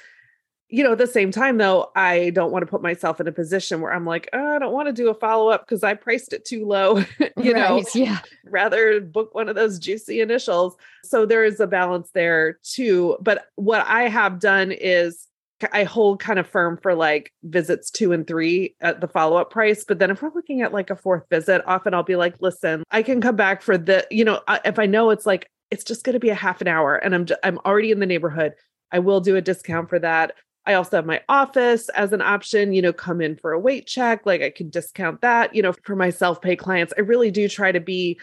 you 0.70 0.84
know, 0.84 0.92
at 0.92 0.98
the 0.98 1.08
same 1.08 1.32
time, 1.32 1.58
though, 1.58 1.92
I 1.96 2.32
don't 2.32 2.52
want 2.52 2.64
to 2.64 2.70
put 2.70 2.82
myself 2.82 3.22
in 3.22 3.28
a 3.28 3.32
position 3.32 3.80
where 3.80 3.94
I'm 3.94 4.06
like, 4.06 4.28
oh, 4.34 4.56
I 4.56 4.60
don't 4.60 4.74
want 4.74 4.88
to 4.88 4.94
do 4.94 5.10
a 5.10 5.14
follow 5.14 5.50
up 5.50 5.66
because 5.66 5.84
I 5.84 5.94
priced 5.94 6.34
it 6.34 6.44
too 6.44 6.66
low, 6.66 6.98
you 7.20 7.54
right, 7.54 7.56
know, 7.56 7.84
yeah. 7.96 8.20
rather 8.46 9.00
book 9.00 9.34
one 9.34 9.48
of 9.48 9.56
those 9.56 9.80
juicy 9.80 10.20
initials. 10.20 10.76
So 11.06 11.26
there 11.26 11.46
is 11.46 11.60
a 11.62 11.68
balance 11.68 12.10
there 12.14 12.60
too. 12.64 13.18
But 13.22 13.48
what 13.56 13.86
I 13.88 14.10
have 14.10 14.40
done 14.40 14.72
is 14.74 15.28
I 15.72 15.86
hold 15.86 16.20
kind 16.20 16.38
of 16.38 16.48
firm 16.48 16.78
for 16.82 16.94
like 16.94 17.32
visits 17.44 17.90
two 17.90 18.12
and 18.12 18.28
three 18.28 18.76
at 18.82 19.00
the 19.00 19.08
follow 19.08 19.38
up 19.38 19.50
price. 19.50 19.86
But 19.88 20.00
then 20.00 20.12
if 20.12 20.22
we're 20.22 20.34
looking 20.36 20.62
at 20.62 20.74
like 20.74 20.90
a 20.90 20.96
fourth 20.96 21.24
visit, 21.30 21.64
often 21.66 21.94
I'll 21.94 22.04
be 22.04 22.18
like, 22.18 22.36
listen, 22.42 22.84
I 22.92 23.04
can 23.04 23.22
come 23.22 23.38
back 23.38 23.62
for 23.62 23.78
the, 23.78 24.06
you 24.12 24.26
know, 24.26 24.42
if 24.66 24.78
I 24.80 24.86
know 24.86 25.10
it's 25.12 25.26
like, 25.26 25.50
it's 25.72 25.84
just 25.84 26.04
going 26.04 26.14
to 26.14 26.20
be 26.20 26.30
a 26.30 26.36
half 26.36 26.62
an 26.62 26.68
hour 26.68 26.96
and 26.96 27.16
I'm, 27.16 27.28
I'm 27.44 27.58
already 27.66 27.92
in 27.92 28.00
the 28.00 28.06
neighborhood, 28.06 28.54
I 28.92 29.00
will 29.00 29.20
do 29.20 29.36
a 29.36 29.42
discount 29.42 29.90
for 29.90 30.00
that. 30.00 30.34
I 30.68 30.74
also 30.74 30.98
have 30.98 31.06
my 31.06 31.22
office 31.30 31.90
as 31.90 32.14
an 32.14 32.22
option, 32.22 32.74
you 32.74 32.82
know, 32.82 32.94
come 32.94 33.22
in 33.22 33.36
for 33.38 33.54
a 33.54 33.60
weight 33.60 33.88
check. 33.88 34.26
Like 34.26 34.42
I 34.42 34.50
can 34.50 34.70
discount 34.70 35.22
that, 35.22 35.56
you 35.56 35.62
know, 35.62 35.74
for 35.84 35.96
my 35.96 36.10
self 36.10 36.42
pay 36.42 36.56
clients. 36.56 36.94
I 36.98 37.02
really 37.02 37.32
do 37.32 37.48
try 37.48 37.72
to 37.72 37.80
be, 37.80 38.20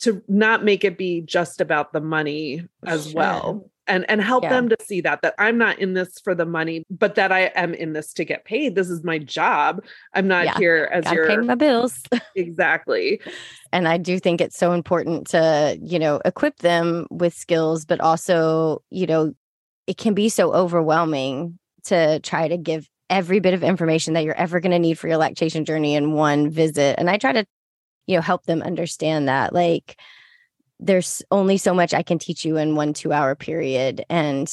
to 0.00 0.22
not 0.28 0.64
make 0.64 0.84
it 0.84 0.96
be 0.96 1.20
just 1.20 1.60
about 1.60 1.92
the 1.92 2.00
money 2.00 2.66
as 2.86 3.10
sure. 3.10 3.14
well 3.14 3.70
and 3.90 4.08
and 4.08 4.22
help 4.22 4.44
yeah. 4.44 4.50
them 4.50 4.68
to 4.68 4.76
see 4.80 5.00
that 5.02 5.20
that 5.22 5.34
I'm 5.36 5.58
not 5.58 5.78
in 5.78 5.94
this 5.94 6.20
for 6.20 6.34
the 6.34 6.46
money, 6.46 6.84
but 6.90 7.16
that 7.16 7.32
I 7.32 7.46
am 7.56 7.74
in 7.74 7.92
this 7.92 8.14
to 8.14 8.24
get 8.24 8.44
paid. 8.44 8.76
This 8.76 8.88
is 8.88 9.02
my 9.02 9.18
job. 9.18 9.84
I'm 10.14 10.28
not 10.28 10.44
yeah. 10.44 10.58
here 10.58 10.88
as 10.92 11.10
your 11.12 11.26
pay 11.26 11.36
my 11.38 11.56
bills. 11.56 12.00
exactly. 12.34 13.20
And 13.72 13.86
I 13.86 13.98
do 13.98 14.18
think 14.18 14.40
it's 14.40 14.58
so 14.58 14.72
important 14.72 15.28
to, 15.28 15.78
you 15.80 16.00
know, 16.00 16.20
equip 16.24 16.56
them 16.56 17.06
with 17.08 17.32
skills, 17.32 17.84
but 17.84 18.00
also, 18.00 18.82
you 18.90 19.06
know, 19.06 19.32
it 19.86 19.96
can 19.96 20.12
be 20.12 20.28
so 20.28 20.52
overwhelming 20.52 21.56
to 21.84 22.20
try 22.20 22.48
to 22.48 22.56
give 22.56 22.88
every 23.08 23.40
bit 23.40 23.54
of 23.54 23.64
information 23.64 24.14
that 24.14 24.24
you're 24.24 24.34
ever 24.34 24.60
going 24.60 24.72
to 24.72 24.78
need 24.78 24.98
for 24.98 25.08
your 25.08 25.16
lactation 25.16 25.64
journey 25.64 25.94
in 25.94 26.12
one 26.12 26.50
visit. 26.50 26.96
And 26.98 27.10
I 27.10 27.18
try 27.18 27.32
to, 27.32 27.44
you 28.06 28.16
know, 28.16 28.22
help 28.22 28.44
them 28.44 28.62
understand 28.62 29.28
that 29.28 29.52
like 29.52 30.00
there's 30.78 31.22
only 31.30 31.58
so 31.58 31.74
much 31.74 31.92
I 31.92 32.02
can 32.02 32.18
teach 32.18 32.44
you 32.44 32.56
in 32.56 32.76
one 32.76 32.94
two 32.94 33.12
hour 33.12 33.34
period. 33.34 34.04
And 34.08 34.52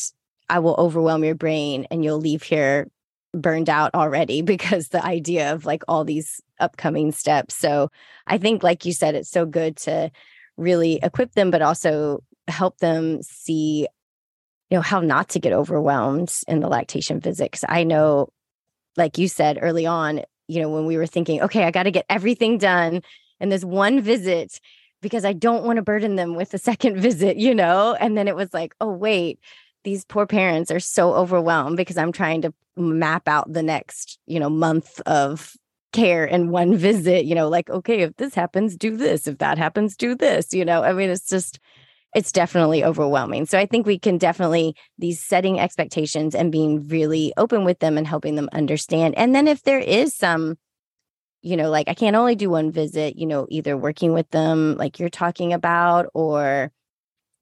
I 0.50 0.60
will 0.60 0.76
overwhelm 0.78 1.24
your 1.24 1.36
brain 1.36 1.88
and 1.92 2.04
you'll 2.04 2.20
leave 2.20 2.44
here 2.44 2.88
burned 3.34 3.70
out 3.70 3.94
already 3.94 4.42
because 4.54 4.90
the 4.90 5.06
idea 5.06 5.54
of 5.54 5.66
like 5.66 5.84
all 5.88 6.04
these 6.04 6.42
upcoming 6.60 7.12
steps. 7.12 7.56
So 7.56 7.90
I 8.26 8.38
think, 8.38 8.64
like 8.64 8.86
you 8.86 8.94
said, 8.94 9.16
it's 9.16 9.30
so 9.30 9.46
good 9.46 9.78
to 9.78 10.12
really 10.58 11.00
equip 11.04 11.34
them, 11.34 11.52
but 11.52 11.62
also 11.62 12.24
help 12.48 12.80
them 12.80 13.22
see, 13.22 13.88
you 14.70 14.78
know, 14.78 14.82
how 14.82 15.00
not 15.00 15.30
to 15.30 15.40
get 15.40 15.54
overwhelmed 15.54 16.34
in 16.48 16.60
the 16.60 16.68
lactation 16.68 17.20
visit. 17.20 17.52
Cause 17.52 17.66
I 17.68 17.84
know, 17.84 18.30
like 18.96 19.18
you 19.18 19.28
said 19.28 19.60
early 19.62 19.86
on, 19.86 20.22
you 20.48 20.62
know, 20.62 20.70
when 20.70 20.86
we 20.86 20.98
were 20.98 21.08
thinking, 21.08 21.42
okay, 21.42 21.64
I 21.64 21.72
got 21.72 21.84
to 21.84 21.92
get 21.92 22.06
everything 22.10 22.58
done 22.58 23.02
in 23.40 23.50
this 23.50 23.64
one 23.64 24.02
visit 24.02 24.60
because 25.02 25.26
I 25.26 25.34
don't 25.34 25.64
want 25.64 25.78
to 25.78 25.84
burden 25.84 26.16
them 26.16 26.36
with 26.36 26.54
a 26.54 26.58
second 26.58 26.98
visit, 27.02 27.38
you 27.38 27.54
know? 27.54 27.96
And 28.00 28.18
then 28.18 28.28
it 28.28 28.36
was 28.36 28.54
like, 28.54 28.76
oh, 28.82 28.92
wait, 28.92 29.40
these 29.84 30.06
poor 30.06 30.26
parents 30.26 30.72
are 30.72 30.80
so 30.80 31.14
overwhelmed 31.14 31.78
because 31.78 31.98
I'm 31.98 32.12
trying 32.12 32.42
to 32.42 32.54
map 32.76 33.28
out 33.28 33.52
the 33.52 33.64
next, 33.64 34.20
you 34.26 34.40
know, 34.40 34.50
month 34.50 35.00
of 35.02 35.56
care 35.94 36.26
in 36.26 36.50
one 36.50 36.76
visit, 36.78 37.26
you 37.26 37.36
know, 37.36 37.48
like, 37.48 37.70
okay, 37.70 38.02
if 38.02 38.16
this 38.18 38.36
happens, 38.36 38.76
do 38.76 38.98
this. 38.98 39.28
If 39.28 39.38
that 39.38 39.58
happens, 39.58 39.96
do 39.96 40.16
this, 40.16 40.54
you 40.54 40.66
know? 40.66 40.84
I 40.84 40.94
mean, 40.94 41.10
it's 41.10 41.30
just, 41.30 41.60
it's 42.18 42.32
definitely 42.32 42.84
overwhelming. 42.84 43.46
So 43.46 43.60
I 43.60 43.68
think 43.68 43.86
we 43.86 44.00
can 44.00 44.18
definitely 44.18 44.76
these 44.98 45.22
setting 45.24 45.60
expectations 45.60 46.34
and 46.34 46.52
being 46.52 46.88
really 46.88 47.32
open 47.38 47.64
with 47.64 47.78
them 47.78 47.96
and 47.96 48.08
helping 48.08 48.34
them 48.34 48.50
understand. 48.54 49.14
And 49.16 49.36
then 49.36 49.48
if 49.48 49.62
there 49.62 49.80
is 49.80 50.16
some 50.16 50.58
you 51.44 51.56
know, 51.56 51.70
like 51.70 51.88
I 51.88 51.94
can't 51.94 52.16
only 52.16 52.36
do 52.36 52.50
one 52.50 52.72
visit, 52.72 53.16
you 53.16 53.28
know, 53.28 53.46
either 53.50 53.78
working 53.78 54.12
with 54.12 54.28
them 54.32 54.76
like 54.78 55.00
you're 55.00 55.10
talking 55.10 55.54
about 55.54 56.08
or 56.16 56.72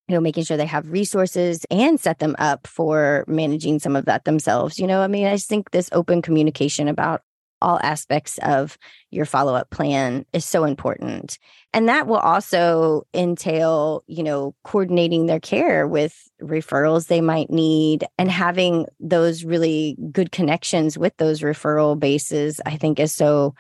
you 0.10 0.14
know, 0.14 0.22
making 0.22 0.44
sure 0.44 0.58
they 0.58 0.66
have 0.66 0.92
resources 0.92 1.66
and 1.72 1.98
set 1.98 2.20
them 2.20 2.36
up 2.38 2.68
for 2.68 3.24
managing 3.28 3.80
some 3.80 3.96
of 3.96 4.06
that 4.06 4.26
themselves. 4.26 4.78
You 4.78 4.88
know, 4.88 5.02
I 5.02 5.08
mean, 5.08 5.26
I 5.26 5.36
just 5.36 5.48
think 5.48 5.72
this 5.72 5.90
open 5.94 6.22
communication 6.22 6.90
about 6.90 7.22
all 7.66 7.80
aspects 7.82 8.38
of 8.44 8.78
your 9.10 9.26
follow 9.26 9.56
up 9.56 9.72
plan 9.72 10.24
is 10.34 10.46
so 10.46 10.66
important. 10.66 11.40
And 11.74 11.90
that 11.90 12.06
will 12.06 12.18
also 12.18 13.08
entail, 13.14 14.04
you 14.06 14.22
know, 14.22 14.54
coordinating 14.64 15.26
their 15.26 15.40
care 15.40 15.88
with 15.88 16.30
referrals 16.42 17.08
they 17.08 17.22
might 17.22 17.50
need 17.50 18.06
and 18.20 18.30
having 18.30 18.86
those 19.00 19.44
really 19.44 19.98
good 20.12 20.32
connections 20.32 20.96
with 20.96 21.18
those 21.18 21.42
referral 21.42 22.00
bases, 22.00 22.62
I 22.66 22.78
think 22.78 23.00
is 23.00 23.14
so 23.14 23.56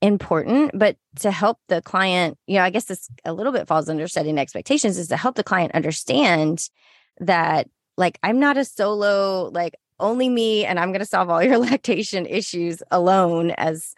important 0.00 0.72
but 0.76 0.96
to 1.14 1.30
help 1.30 1.58
the 1.68 1.80
client 1.80 2.36
you 2.48 2.56
know 2.56 2.64
i 2.64 2.70
guess 2.70 2.86
this 2.86 3.08
a 3.24 3.32
little 3.32 3.52
bit 3.52 3.68
falls 3.68 3.88
under 3.88 4.08
setting 4.08 4.36
expectations 4.36 4.98
is 4.98 5.06
to 5.06 5.16
help 5.16 5.36
the 5.36 5.44
client 5.44 5.72
understand 5.76 6.68
that 7.20 7.68
like 7.96 8.18
i'm 8.24 8.40
not 8.40 8.56
a 8.56 8.64
solo 8.64 9.48
like 9.54 9.76
only 10.02 10.28
me 10.28 10.64
and 10.64 10.78
i'm 10.78 10.90
going 10.90 11.00
to 11.00 11.06
solve 11.06 11.30
all 11.30 11.42
your 11.42 11.58
lactation 11.70 12.26
issues 12.26 12.82
alone 12.90 13.52
as 13.52 13.94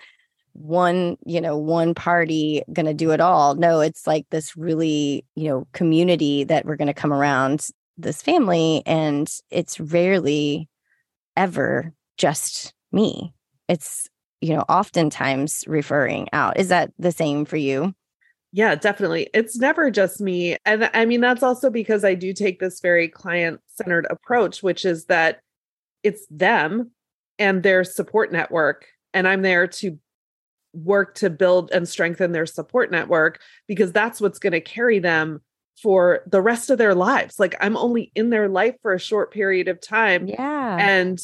one 0.53 1.17
you 1.27 1.41
know 1.41 1.59
one 1.59 1.95
party 1.95 2.63
going 2.73 2.87
to 2.87 2.95
do 2.95 3.11
it 3.11 3.21
all 3.21 3.57
no 3.57 3.81
it's 3.81 4.07
like 4.07 4.25
this 4.31 4.57
really 4.57 5.25
you 5.35 5.49
know 5.49 5.67
community 5.73 6.45
that 6.45 6.65
we're 6.65 6.77
going 6.77 6.87
to 6.87 6.95
come 6.95 7.13
around 7.13 7.67
this 7.99 8.23
family 8.23 8.83
and 8.87 9.29
it's 9.51 9.81
rarely 9.81 10.69
ever 11.37 11.93
just 12.17 12.73
me 12.93 13.35
it's 13.67 14.09
you 14.45 14.55
know, 14.55 14.65
oftentimes 14.69 15.65
referring 15.67 16.29
out. 16.35 16.59
Is 16.59 16.69
that 16.69 16.93
the 16.99 17.13
same 17.13 17.47
for 17.47 17.57
you? 17.57 17.95
Yeah, 18.53 18.75
definitely. 18.75 19.31
It's 19.33 19.57
never 19.57 19.91
just 19.91 20.21
me. 20.21 20.59
And 20.67 20.91
I 20.93 21.07
mean, 21.07 21.23
that's 21.23 21.43
also 21.43 21.71
because 21.71 22.05
I 22.05 22.13
do 22.13 22.35
take 22.35 22.61
this 22.61 22.79
very 22.81 23.09
client 23.09 23.63
centered 23.69 24.07
approach, 24.11 24.63
which 24.63 24.85
is 24.85 25.07
that 25.07 25.41
it's 26.05 26.27
them 26.31 26.93
and 27.39 27.63
their 27.63 27.83
support 27.83 28.31
network. 28.31 28.87
And 29.13 29.27
I'm 29.27 29.43
there 29.43 29.67
to 29.67 29.99
work 30.73 31.15
to 31.17 31.31
build 31.31 31.71
and 31.73 31.89
strengthen 31.89 32.33
their 32.33 32.47
support 32.47 32.91
network 32.91 33.41
because 33.67 33.93
that's 33.93 34.21
what's 34.21 34.39
going 34.39 34.53
to 34.53 34.61
carry 34.61 34.99
them 34.99 35.41
for 35.83 36.23
the 36.27 36.41
rest 36.41 36.71
of 36.71 36.79
their 36.79 36.95
lives. 36.95 37.39
Like 37.39 37.57
I'm 37.61 37.77
only 37.77 38.13
in 38.15 38.31
their 38.31 38.49
life 38.49 38.77
for 38.83 38.93
a 38.93 39.01
short 39.01 39.33
period 39.33 39.69
of 39.69 39.81
time. 39.81 40.29
Yeah. 40.29 40.77
And 40.79 41.21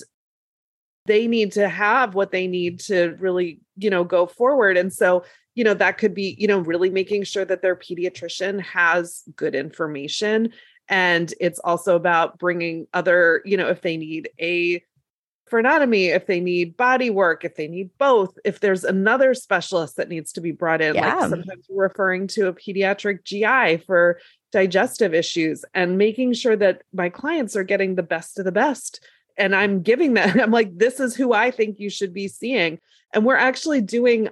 they 1.07 1.27
need 1.27 1.53
to 1.53 1.69
have 1.69 2.15
what 2.15 2.31
they 2.31 2.47
need 2.47 2.81
to 2.81 3.17
really, 3.19 3.61
you 3.77 3.91
know, 3.91 4.05
go 4.05 4.27
forward. 4.27 4.77
And 4.77 4.93
so, 4.93 5.25
you 5.55 5.65
know, 5.65 5.75
that 5.75 5.99
could 5.99 6.15
be, 6.15 6.37
you 6.39 6.47
know, 6.47 6.59
really 6.59 6.91
making 6.91 7.25
sure 7.25 7.45
that 7.45 7.63
their 7.63 7.77
pediatrician 7.77 8.61
has 8.61 9.23
good 9.35 9.55
information. 9.55 10.53
And 10.91 11.33
it's 11.41 11.61
also 11.61 11.95
about 11.95 12.39
bringing 12.39 12.89
other, 12.93 13.43
you 13.45 13.57
know, 13.57 13.69
if 13.69 13.81
they 13.81 13.97
need 13.97 14.29
a 14.41 14.83
frenotomy, 15.51 16.15
if 16.15 16.27
they 16.27 16.41
need 16.41 16.77
body 16.77 17.11
work, 17.11 17.45
if 17.45 17.55
they 17.55 17.69
need 17.69 17.91
both, 17.99 18.37
if 18.45 18.61
there's 18.61 18.85
another 18.85 19.33
specialist 19.33 19.97
that 19.97 20.09
needs 20.09 20.33
to 20.33 20.41
be 20.41 20.51
brought 20.51 20.81
in, 20.81 20.97
yeah. 20.97 21.15
like 21.15 21.31
sometimes 21.31 21.67
we're 21.69 21.85
referring 21.85 22.27
to 22.27 22.49
a 22.49 22.53
pediatric 22.53 23.25
GI 23.25 23.85
for 23.85 24.21
digestive 24.53 25.15
issues 25.15 25.65
and 25.75 25.97
making 25.97 26.33
sure 26.33 26.57
that 26.57 26.83
my 26.93 27.09
clients 27.09 27.55
are 27.55 27.65
getting 27.65 27.95
the 27.95 28.03
best 28.03 28.39
of 28.39 28.45
the 28.45 28.53
best. 28.53 29.05
And 29.37 29.55
I'm 29.55 29.83
giving 29.83 30.15
that, 30.15 30.37
I'm 30.41 30.51
like, 30.51 30.77
this 30.77 30.99
is 30.99 31.15
who 31.15 31.33
I 31.33 31.53
think 31.53 31.79
you 31.79 31.89
should 31.89 32.13
be 32.13 32.27
seeing. 32.29 32.81
And 33.15 33.25
we're 33.25 33.37
actually 33.37 33.81
doing 33.81 34.29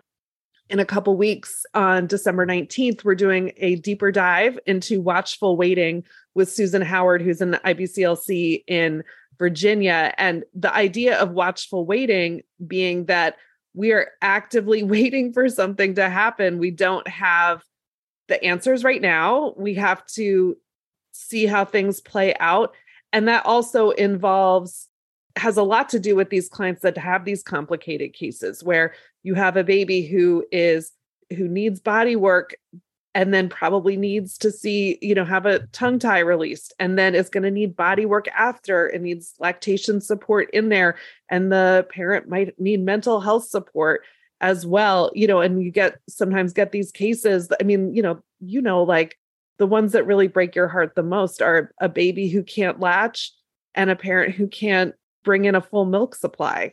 in 0.70 0.80
a 0.80 0.84
couple 0.84 1.16
weeks 1.16 1.64
on 1.74 2.06
December 2.06 2.46
19th, 2.46 3.04
we're 3.04 3.14
doing 3.14 3.52
a 3.56 3.76
deeper 3.76 4.12
dive 4.12 4.58
into 4.66 5.00
watchful 5.00 5.56
waiting 5.56 6.04
with 6.34 6.50
Susan 6.50 6.82
Howard, 6.82 7.22
who's 7.22 7.40
in 7.40 7.52
the 7.52 7.58
IBCLC 7.58 8.64
in 8.66 9.02
Virginia. 9.38 10.12
And 10.18 10.44
the 10.54 10.72
idea 10.74 11.18
of 11.18 11.30
watchful 11.30 11.86
waiting 11.86 12.42
being 12.66 13.06
that 13.06 13.36
we 13.74 13.92
are 13.92 14.10
actively 14.20 14.82
waiting 14.84 15.32
for 15.32 15.48
something 15.48 15.94
to 15.94 16.08
happen. 16.08 16.58
We 16.58 16.70
don't 16.70 17.06
have 17.08 17.62
the 18.28 18.42
answers 18.44 18.84
right 18.84 19.00
now. 19.00 19.54
We 19.56 19.74
have 19.74 20.04
to 20.14 20.56
see 21.12 21.46
how 21.46 21.64
things 21.64 22.00
play 22.00 22.34
out. 22.38 22.74
And 23.12 23.26
that 23.28 23.46
also 23.46 23.90
involves, 23.90 24.88
has 25.36 25.56
a 25.56 25.62
lot 25.62 25.88
to 25.90 25.98
do 25.98 26.14
with 26.14 26.28
these 26.28 26.48
clients 26.48 26.82
that 26.82 26.98
have 26.98 27.24
these 27.24 27.42
complicated 27.42 28.12
cases 28.12 28.62
where 28.62 28.92
you 29.28 29.34
have 29.34 29.58
a 29.58 29.62
baby 29.62 30.06
who 30.06 30.42
is, 30.50 30.90
who 31.36 31.46
needs 31.46 31.80
body 31.80 32.16
work 32.16 32.54
and 33.14 33.34
then 33.34 33.50
probably 33.50 33.94
needs 33.94 34.38
to 34.38 34.50
see, 34.50 34.98
you 35.02 35.14
know, 35.14 35.26
have 35.26 35.44
a 35.44 35.66
tongue 35.66 35.98
tie 35.98 36.20
released 36.20 36.72
and 36.78 36.98
then 36.98 37.14
is 37.14 37.28
going 37.28 37.42
to 37.42 37.50
need 37.50 37.76
body 37.76 38.06
work 38.06 38.26
after 38.28 38.86
and 38.86 39.04
needs 39.04 39.34
lactation 39.38 40.00
support 40.00 40.48
in 40.54 40.70
there. 40.70 40.96
And 41.28 41.52
the 41.52 41.86
parent 41.90 42.26
might 42.26 42.58
need 42.58 42.80
mental 42.80 43.20
health 43.20 43.44
support 43.44 44.00
as 44.40 44.64
well, 44.64 45.10
you 45.14 45.26
know, 45.26 45.42
and 45.42 45.62
you 45.62 45.70
get 45.70 45.98
sometimes 46.08 46.54
get 46.54 46.72
these 46.72 46.90
cases. 46.90 47.50
I 47.60 47.64
mean, 47.64 47.94
you 47.94 48.02
know, 48.02 48.22
you 48.40 48.62
know, 48.62 48.82
like 48.82 49.18
the 49.58 49.66
ones 49.66 49.92
that 49.92 50.06
really 50.06 50.28
break 50.28 50.54
your 50.54 50.68
heart 50.68 50.94
the 50.94 51.02
most 51.02 51.42
are 51.42 51.70
a 51.82 51.88
baby 51.90 52.28
who 52.28 52.42
can't 52.42 52.80
latch 52.80 53.30
and 53.74 53.90
a 53.90 53.96
parent 53.96 54.36
who 54.36 54.46
can't 54.46 54.94
bring 55.22 55.44
in 55.44 55.54
a 55.54 55.60
full 55.60 55.84
milk 55.84 56.14
supply. 56.14 56.72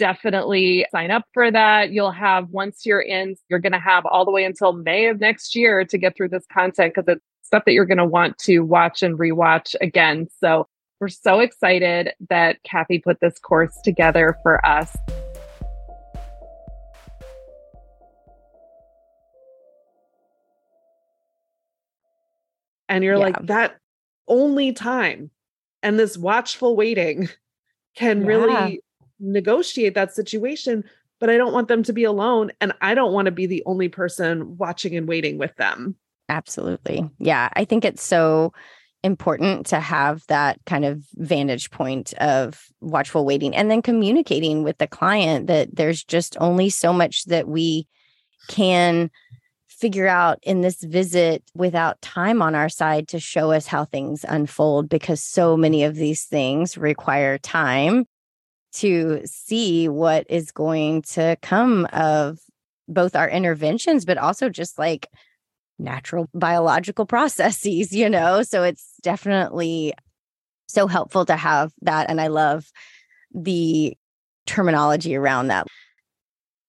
definitely 0.00 0.86
sign 0.90 1.10
up 1.10 1.24
for 1.34 1.50
that. 1.50 1.92
You'll 1.92 2.10
have, 2.10 2.48
once 2.48 2.86
you're 2.86 3.02
in, 3.02 3.36
you're 3.50 3.58
going 3.58 3.74
to 3.74 3.78
have 3.78 4.06
all 4.06 4.24
the 4.24 4.30
way 4.30 4.44
until 4.44 4.72
May 4.72 5.08
of 5.08 5.20
next 5.20 5.54
year 5.54 5.84
to 5.84 5.98
get 5.98 6.16
through 6.16 6.30
this 6.30 6.46
content 6.50 6.94
because 6.94 7.06
it's 7.06 7.24
stuff 7.42 7.64
that 7.66 7.72
you're 7.72 7.84
going 7.84 7.98
to 7.98 8.06
want 8.06 8.38
to 8.38 8.60
watch 8.60 9.02
and 9.02 9.18
rewatch 9.18 9.74
again. 9.82 10.26
So 10.40 10.66
we're 11.00 11.08
so 11.08 11.40
excited 11.40 12.12
that 12.30 12.62
Kathy 12.64 12.98
put 12.98 13.20
this 13.20 13.38
course 13.38 13.78
together 13.84 14.38
for 14.42 14.64
us. 14.64 14.96
And 22.88 23.04
you're 23.04 23.16
yeah. 23.16 23.20
like, 23.20 23.46
that 23.46 23.76
only 24.28 24.72
time 24.72 25.30
and 25.82 25.98
this 25.98 26.16
watchful 26.16 26.74
waiting 26.74 27.28
can 27.94 28.22
yeah. 28.22 28.26
really 28.26 28.80
negotiate 29.20 29.94
that 29.94 30.14
situation 30.14 30.84
but 31.20 31.30
I 31.30 31.36
don't 31.36 31.52
want 31.52 31.68
them 31.68 31.82
to 31.84 31.92
be 31.92 32.04
alone 32.04 32.50
and 32.60 32.72
I 32.80 32.94
don't 32.94 33.12
want 33.12 33.26
to 33.26 33.32
be 33.32 33.46
the 33.46 33.62
only 33.66 33.88
person 33.88 34.56
watching 34.56 34.96
and 34.96 35.06
waiting 35.06 35.38
with 35.38 35.54
them. 35.56 35.94
Absolutely. 36.28 37.08
Yeah, 37.18 37.50
I 37.52 37.64
think 37.64 37.84
it's 37.84 38.02
so 38.02 38.52
important 39.02 39.66
to 39.66 39.80
have 39.80 40.26
that 40.28 40.58
kind 40.66 40.84
of 40.84 41.02
vantage 41.14 41.70
point 41.70 42.12
of 42.14 42.66
watchful 42.80 43.24
waiting 43.24 43.54
and 43.54 43.70
then 43.70 43.82
communicating 43.82 44.62
with 44.62 44.78
the 44.78 44.86
client 44.86 45.46
that 45.46 45.74
there's 45.74 46.04
just 46.04 46.36
only 46.40 46.68
so 46.68 46.92
much 46.92 47.24
that 47.24 47.48
we 47.48 47.86
can 48.48 49.10
figure 49.68 50.06
out 50.06 50.38
in 50.42 50.60
this 50.60 50.82
visit 50.84 51.42
without 51.54 52.00
time 52.02 52.42
on 52.42 52.54
our 52.54 52.68
side 52.68 53.08
to 53.08 53.18
show 53.18 53.50
us 53.50 53.66
how 53.66 53.84
things 53.84 54.24
unfold 54.28 54.88
because 54.88 55.22
so 55.22 55.56
many 55.56 55.84
of 55.84 55.94
these 55.94 56.24
things 56.24 56.76
require 56.76 57.38
time 57.38 58.06
to 58.72 59.20
see 59.24 59.88
what 59.88 60.26
is 60.28 60.50
going 60.50 61.02
to 61.02 61.36
come 61.42 61.86
of 61.92 62.38
both 62.88 63.16
our 63.16 63.28
interventions, 63.28 64.04
but 64.04 64.18
also 64.18 64.48
just 64.48 64.78
like 64.78 65.08
natural 65.78 66.28
biological 66.34 67.06
processes, 67.06 67.92
you 67.92 68.08
know? 68.08 68.42
So 68.42 68.62
it's 68.62 68.94
definitely 69.02 69.94
so 70.68 70.86
helpful 70.86 71.24
to 71.26 71.36
have 71.36 71.72
that. 71.82 72.08
And 72.08 72.20
I 72.20 72.28
love 72.28 72.70
the 73.34 73.96
terminology 74.46 75.16
around 75.16 75.48
that. 75.48 75.66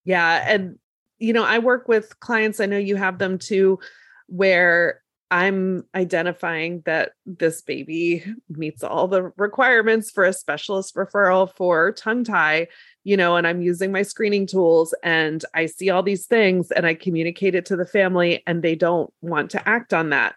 Yeah. 0.05 0.43
And, 0.47 0.77
you 1.19 1.33
know, 1.33 1.43
I 1.43 1.59
work 1.59 1.87
with 1.87 2.19
clients, 2.19 2.59
I 2.59 2.65
know 2.65 2.77
you 2.77 2.95
have 2.95 3.19
them 3.19 3.37
too, 3.37 3.79
where 4.27 5.01
I'm 5.31 5.85
identifying 5.95 6.81
that 6.85 7.13
this 7.25 7.61
baby 7.61 8.25
meets 8.49 8.83
all 8.83 9.07
the 9.07 9.31
requirements 9.37 10.11
for 10.11 10.25
a 10.25 10.33
specialist 10.33 10.93
referral 10.95 11.49
for 11.55 11.93
tongue 11.93 12.25
tie, 12.25 12.67
you 13.05 13.15
know, 13.15 13.37
and 13.37 13.47
I'm 13.47 13.61
using 13.61 13.93
my 13.93 14.01
screening 14.01 14.45
tools 14.45 14.93
and 15.03 15.43
I 15.53 15.67
see 15.67 15.89
all 15.89 16.03
these 16.03 16.25
things 16.25 16.69
and 16.69 16.85
I 16.85 16.95
communicate 16.95 17.55
it 17.55 17.65
to 17.67 17.77
the 17.77 17.85
family 17.85 18.43
and 18.45 18.61
they 18.61 18.75
don't 18.75 19.11
want 19.21 19.51
to 19.51 19.69
act 19.69 19.93
on 19.93 20.09
that. 20.09 20.35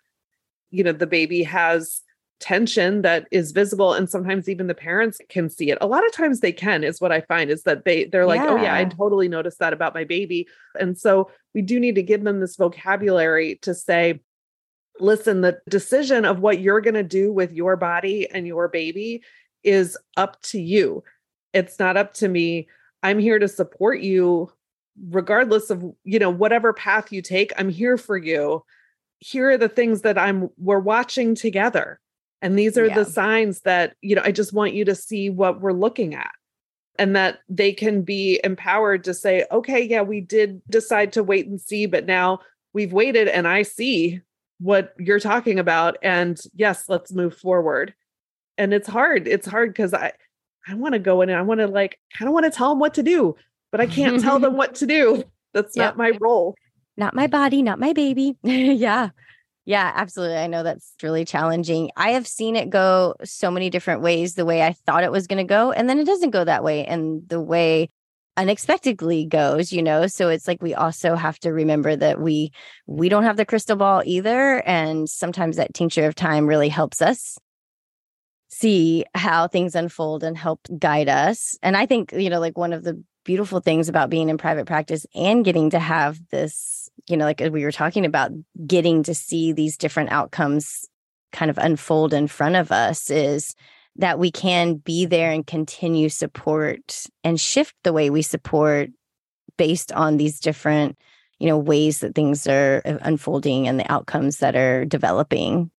You 0.70 0.85
know, 0.85 0.92
the 0.92 1.09
baby 1.09 1.42
has 1.42 2.00
tension 2.38 3.02
that 3.02 3.26
is 3.33 3.50
visible 3.50 3.94
and 3.94 4.09
sometimes 4.09 4.48
even 4.48 4.68
the 4.68 4.74
parents 4.76 5.18
can 5.28 5.50
see 5.50 5.70
it. 5.72 5.78
A 5.80 5.88
lot 5.88 6.07
of 6.07 6.12
times 6.12 6.38
they 6.38 6.52
can 6.52 6.85
is 6.85 7.00
what 7.00 7.11
I 7.11 7.22
find 7.22 7.50
is 7.50 7.64
that 7.64 7.85
they 7.85 8.04
they're 8.04 8.26
like, 8.26 8.42
yeah. 8.42 8.50
"Oh 8.50 8.62
yeah, 8.62 8.76
I 8.76 8.85
totally 8.85 9.28
noticed 9.28 9.59
that 9.59 9.72
about 9.72 9.94
my 9.94 10.04
baby." 10.04 10.46
And 10.78 10.96
so 10.96 11.30
we 11.52 11.62
do 11.62 11.80
need 11.80 11.96
to 11.96 12.02
give 12.02 12.22
them 12.22 12.38
this 12.38 12.57
vocabulary 12.57 13.57
to 13.62 13.74
say, 13.74 14.20
listen, 15.00 15.40
the 15.40 15.61
decision 15.68 16.24
of 16.24 16.40
what 16.40 16.61
you're 16.61 16.80
going 16.80 16.94
to 16.94 17.02
do 17.02 17.33
with 17.33 17.52
your 17.52 17.76
body 17.76 18.28
and 18.30 18.46
your 18.46 18.68
baby 18.68 19.22
is 19.62 19.96
up 20.16 20.40
to 20.42 20.61
you. 20.61 21.02
It's 21.52 21.78
not 21.78 21.96
up 21.96 22.14
to 22.14 22.28
me. 22.28 22.68
I'm 23.02 23.18
here 23.18 23.38
to 23.38 23.48
support 23.48 24.00
you 24.00 24.52
regardless 25.09 25.70
of, 25.70 25.85
you 26.04 26.18
know, 26.18 26.30
whatever 26.30 26.72
path 26.72 27.12
you 27.12 27.22
take. 27.22 27.52
I'm 27.59 27.68
here 27.68 27.96
for 27.96 28.16
you. 28.16 28.64
Here 29.18 29.50
are 29.50 29.59
the 29.59 29.68
things 29.68 30.02
that 30.02 30.18
I'm 30.18 30.50
we're 30.59 30.78
watching 30.78 31.35
together. 31.35 32.00
And 32.42 32.59
these 32.59 32.76
are 32.76 32.87
yeah. 32.87 32.94
the 32.94 33.04
signs 33.04 33.61
that, 33.61 33.94
you 34.02 34.14
know, 34.14 34.22
I 34.24 34.30
just 34.30 34.52
want 34.52 34.74
you 34.74 34.85
to 34.85 34.94
see 34.94 35.30
what 35.30 35.61
we're 35.61 35.72
looking 35.72 36.14
at 36.14 36.30
and 36.98 37.16
that 37.16 37.38
they 37.48 37.72
can 37.72 38.02
be 38.02 38.38
empowered 38.44 39.02
to 39.04 39.14
say, 39.14 39.46
okay, 39.50 39.83
yeah, 39.83 40.02
we 40.02 40.20
did 40.20 40.61
decide 40.68 41.12
to 41.14 41.24
wait 41.24 41.46
and 41.46 41.61
see, 41.61 41.87
but 41.87 42.07
now 42.07 42.40
we've 42.72 42.92
waited 42.92 43.28
and 43.28 43.48
I 43.48 43.62
see 43.62 44.20
what 44.59 44.95
you're 44.99 45.21
talking 45.21 45.59
about. 45.59 45.97
And 46.03 46.40
yes, 46.55 46.88
let's 46.88 47.12
move 47.12 47.37
forward. 47.37 47.95
And 48.57 48.73
it's 48.73 48.88
hard. 48.88 49.27
It's 49.27 49.47
hard 49.47 49.71
because 49.71 49.95
I, 49.95 50.12
I 50.67 50.75
want 50.75 50.95
to 50.95 50.99
go 50.99 51.23
in 51.23 51.29
and 51.29 51.38
I 51.38 51.43
want 51.43 51.61
to 51.61 51.67
like, 51.67 51.99
kind 52.17 52.29
of 52.29 52.33
want 52.33 52.45
to 52.45 52.51
tell 52.51 52.71
them 52.71 52.79
what 52.79 52.95
to 52.95 53.03
do, 53.03 53.37
but 53.71 53.81
I 53.81 53.87
can't 53.87 54.21
tell 54.21 54.38
them 54.38 54.57
what 54.57 54.77
to 54.77 54.87
do. 54.87 55.25
That's 55.53 55.77
yep. 55.77 55.97
not 55.97 55.97
my 55.97 56.17
role. 56.21 56.55
Not 56.97 57.14
my 57.14 57.27
body, 57.27 57.62
not 57.62 57.79
my 57.79 57.93
baby. 57.93 58.37
yeah. 58.43 59.11
Yeah, 59.67 59.90
absolutely. 59.95 60.37
I 60.37 60.47
know 60.47 60.62
that's 60.62 60.93
really 61.03 61.25
challenging. 61.25 61.90
I 61.97 62.11
have 62.11 62.27
seen 62.27 62.55
it 62.55 62.69
go 62.69 63.14
so 63.25 63.51
many 63.51 63.71
different 63.71 64.03
ways 64.03 64.35
the 64.35 64.45
way 64.45 64.62
I 64.62 64.73
thought 64.73 65.05
it 65.05 65.12
was 65.12 65.27
going 65.27 65.38
to 65.38 65.49
go. 65.49 65.73
And 65.73 65.88
then 65.88 65.99
it 65.99 66.05
doesn't 66.05 66.31
go 66.31 66.45
that 66.45 66.62
way. 66.62 66.85
And 66.85 67.27
the 67.29 67.40
way 67.40 67.90
unexpectedly 68.37 69.25
goes 69.25 69.73
you 69.73 69.83
know? 69.83 70.07
So 70.07 70.29
it's 70.29 70.49
like 70.49 70.62
we 70.62 70.75
also 70.75 71.14
have 71.14 71.38
to 71.40 71.53
remember 71.53 71.94
that 71.97 72.20
we 72.20 72.53
we 72.87 73.09
don't 73.09 73.25
have 73.25 73.37
the 73.37 73.47
crystal 73.47 73.77
ball 73.77 74.03
either 74.05 74.62
and 74.66 75.09
sometimes 75.09 75.57
that 75.57 75.75
tincture 75.75 76.07
of 76.07 76.14
time 76.14 76.47
really 76.47 76.68
helps 76.68 77.01
us 77.03 77.38
see 78.49 79.05
how 79.14 79.49
things 79.49 79.75
unfold 79.75 80.23
and 80.23 80.38
help 80.38 80.61
guide 80.79 81.09
us. 81.09 81.59
And 81.62 81.77
i 81.77 81.87
think 81.87 82.12
you 82.12 82.31
know 82.31 82.40
like 82.40 82.59
one 82.59 82.73
of 82.73 82.85
the 82.85 83.03
beautiful 83.25 83.61
things 83.61 83.88
about 83.88 84.11
being 84.11 84.29
in 84.29 84.38
private 84.38 84.66
practice 84.66 85.07
and 85.14 85.44
getting 85.44 85.70
to 85.70 85.79
have 85.79 86.18
this 86.31 86.88
you 87.09 87.16
know 87.16 87.25
like 87.25 87.40
we 87.40 87.64
were 87.64 87.73
talking 87.73 88.05
about 88.05 88.31
getting 88.66 89.03
to 89.03 89.14
see 89.14 89.53
these 89.53 89.77
different 89.77 90.12
outcomes 90.12 90.87
kind 91.33 91.51
of 91.51 91.59
unfold 91.59 92.14
in 92.14 92.29
front 92.29 92.55
of 92.55 92.70
us 92.70 93.11
is 93.11 93.55
that 93.96 94.18
we 94.18 94.30
can 94.30 94.76
be 94.76 95.07
there 95.07 95.30
and 95.30 95.46
continue 95.46 96.09
support 96.09 97.07
and 97.22 97.40
shift 97.40 97.74
the 97.85 97.92
way 97.92 98.11
we 98.11 98.22
support 98.22 98.90
based 99.57 99.92
on 99.92 100.16
these 100.16 100.40
different 100.40 100.98
you 101.38 101.46
know 101.46 101.59
ways 101.59 102.00
that 102.00 102.14
things 102.14 102.46
are 102.46 102.83
uh, 102.85 102.98
unfolding 103.02 103.68
and 103.68 103.78
the 103.78 103.90
outcomes 103.92 104.38
that 104.38 104.57
are 104.57 104.85
developing. 104.85 105.70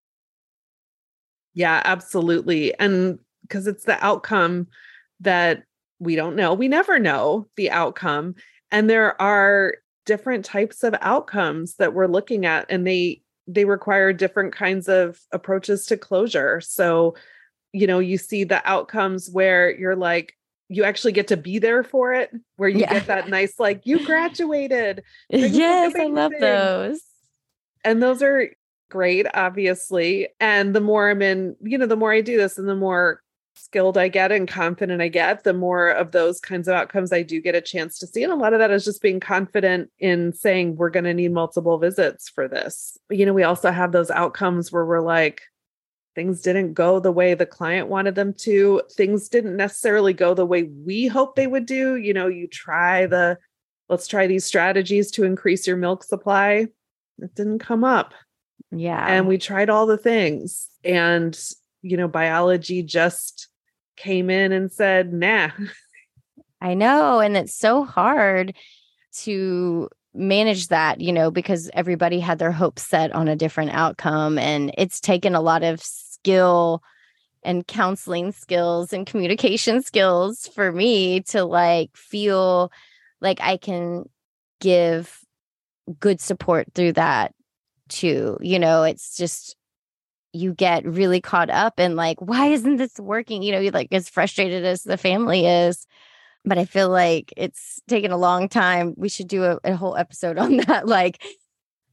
Yeah 1.55 1.83
absolutely 1.85 2.79
and 2.79 3.19
because 3.43 3.67
it's 3.67 3.85
the 3.85 4.03
outcome 4.05 4.69
that 5.21 5.65
we 6.01 6.17
don't 6.17 6.37
know. 6.37 6.55
We 6.55 6.69
never 6.69 6.99
know 6.99 7.47
the 7.57 7.71
outcome 7.71 8.35
and 8.71 8.91
there 8.91 9.21
are 9.21 9.77
different 10.07 10.45
types 10.45 10.83
of 10.83 10.95
outcomes 11.01 11.77
that 11.77 11.95
we're 11.95 12.07
looking 12.07 12.45
at 12.45 12.67
and 12.69 12.87
they 12.87 13.23
they 13.47 13.65
require 13.65 14.13
different 14.13 14.55
kinds 14.55 14.89
of 14.89 15.21
approaches 15.33 15.87
to 15.87 15.97
closure. 15.97 16.61
So 16.61 17.15
you 17.75 17.89
know 17.89 17.99
you 17.99 18.17
see 18.17 18.45
the 18.45 18.67
outcomes 18.67 19.29
where 19.31 19.77
you're 19.77 19.97
like 19.97 20.35
you 20.69 20.85
actually 20.85 21.13
get 21.13 21.29
to 21.29 21.37
be 21.37 21.59
there 21.59 21.83
for 21.83 22.15
it 22.15 22.31
where 22.57 22.69
you 22.69 22.81
yeah. 22.81 22.95
get 22.95 23.07
that 23.09 23.29
nice 23.29 23.59
like 23.59 23.83
you 23.85 24.05
graduated. 24.07 25.03
Yes 25.29 25.93
i 25.99 26.07
love 26.07 26.33
those. 26.41 27.03
And 27.85 28.03
those 28.03 28.23
are 28.23 28.49
great 28.91 29.27
obviously. 29.35 30.29
And 30.41 30.75
the 30.75 30.81
more 30.81 31.11
i'm 31.11 31.21
in 31.21 31.57
you 31.63 31.77
know 31.77 31.87
the 31.87 31.97
more 31.97 32.13
i 32.13 32.21
do 32.21 32.37
this 32.37 32.57
and 32.59 32.69
the 32.69 32.77
more 32.77 33.21
skilled 33.57 33.97
i 33.97 34.09
get 34.09 34.33
and 34.33 34.49
confident 34.49 35.01
i 35.01 35.07
get 35.07 35.45
the 35.45 35.53
more 35.53 35.89
of 35.89 36.11
those 36.11 36.41
kinds 36.41 36.67
of 36.67 36.75
outcomes 36.75 37.13
i 37.13 37.23
do 37.23 37.41
get 37.41 37.55
a 37.55 37.61
chance 37.61 37.99
to 37.99 38.07
see. 38.07 38.23
And 38.23 38.33
a 38.33 38.37
lot 38.37 38.53
of 38.53 38.61
that 38.61 38.71
is 38.71 38.85
just 38.85 39.03
being 39.03 39.21
confident 39.21 39.91
in 39.99 40.33
saying 40.33 40.77
we're 40.77 40.91
going 40.91 41.05
to 41.05 41.15
need 41.15 41.33
multiple 41.33 41.79
visits 41.79 42.29
for 42.29 42.47
this. 42.47 42.97
But, 43.09 43.19
you 43.19 43.27
know 43.27 43.35
we 43.35 43.43
also 43.43 43.73
have 43.73 43.91
those 43.91 44.13
outcomes 44.13 44.71
where 44.71 44.87
we're 44.87 45.01
like 45.01 45.43
things 46.15 46.43
didn't 46.43 46.75
go 46.75 47.01
the 47.01 47.13
way 47.13 47.35
the 47.35 47.47
client 47.47 47.89
wanted 47.89 48.15
them 48.15 48.33
to. 48.35 48.83
Things 48.93 49.29
didn't 49.29 49.57
necessarily 49.57 50.13
go 50.13 50.35
the 50.35 50.47
way 50.47 50.65
we 50.65 51.07
hoped 51.07 51.37
they 51.37 51.47
would 51.47 51.67
do. 51.67 51.97
You 51.97 52.15
know 52.15 52.29
you 52.29 52.47
try 52.47 53.07
the 53.07 53.39
let's 53.89 54.07
try 54.07 54.27
these 54.27 54.45
strategies 54.45 55.11
to 55.13 55.25
increase 55.25 55.67
your 55.67 55.77
milk 55.77 56.05
supply. 56.05 56.67
It 57.19 57.35
didn't 57.35 57.61
come 57.61 57.85
up. 57.85 58.15
Yeah. 58.71 59.05
And 59.07 59.29
we 59.29 59.39
tried 59.39 59.71
all 59.71 59.87
the 59.87 59.99
things. 59.99 60.69
And 60.85 61.39
you 61.83 61.97
know 61.97 62.09
biology 62.09 62.83
just 62.83 63.49
came 63.97 64.31
in 64.31 64.53
and 64.53 64.73
said 64.73 65.13
nah. 65.13 65.51
I 66.61 66.75
know. 66.75 67.21
And 67.21 67.37
it's 67.37 67.55
so 67.55 67.85
hard 67.85 68.55
to 69.19 69.89
manage 70.15 70.69
that, 70.69 71.01
you 71.01 71.13
know, 71.13 71.31
because 71.31 71.71
everybody 71.75 72.21
had 72.21 72.39
their 72.39 72.53
hopes 72.53 72.83
set 72.83 73.13
on 73.13 73.29
a 73.29 73.37
different 73.37 73.73
outcome. 73.73 74.39
And 74.39 74.73
it's 74.79 75.01
taken 75.01 75.35
a 75.35 75.41
lot 75.41 75.63
of 75.63 75.83
skill 76.25 76.83
and 77.43 77.67
counseling 77.67 78.33
skills 78.33 78.93
and 78.93 79.07
communication 79.07 79.83
skills 79.83 80.49
for 80.55 80.73
me 80.73 81.21
to 81.21 81.45
like 81.45 81.95
feel 81.95 82.73
like 83.21 83.39
I 83.43 83.59
can 83.59 84.09
give 84.61 85.21
good 86.01 86.21
support 86.21 86.69
through 86.75 86.95
that 86.95 87.35
too. 87.91 88.39
You 88.41 88.59
know, 88.59 88.85
it's 88.85 89.17
just 89.17 89.57
you 90.33 90.55
get 90.55 90.87
really 90.87 91.21
caught 91.21 91.51
up 91.51 91.79
in 91.79 91.95
like, 91.95 92.21
why 92.21 92.47
isn't 92.47 92.77
this 92.77 92.99
working? 92.99 93.43
You 93.43 93.53
know, 93.53 93.61
you 93.61 93.71
like 93.71 93.93
as 93.93 94.09
frustrated 94.09 94.65
as 94.65 94.83
the 94.83 94.97
family 94.97 95.47
is 95.47 95.87
but 96.45 96.59
I 96.59 96.67
feel 96.67 96.91
like 96.91 97.33
it's 97.37 97.81
taken 97.89 98.11
a 98.11 98.19
long 98.19 98.49
time. 98.49 98.95
We 98.97 99.09
should 99.09 99.29
do 99.29 99.45
a, 99.45 99.59
a 99.65 99.77
whole 99.77 99.97
episode 99.97 100.39
on 100.39 100.59
that, 100.59 100.87
like 100.87 101.23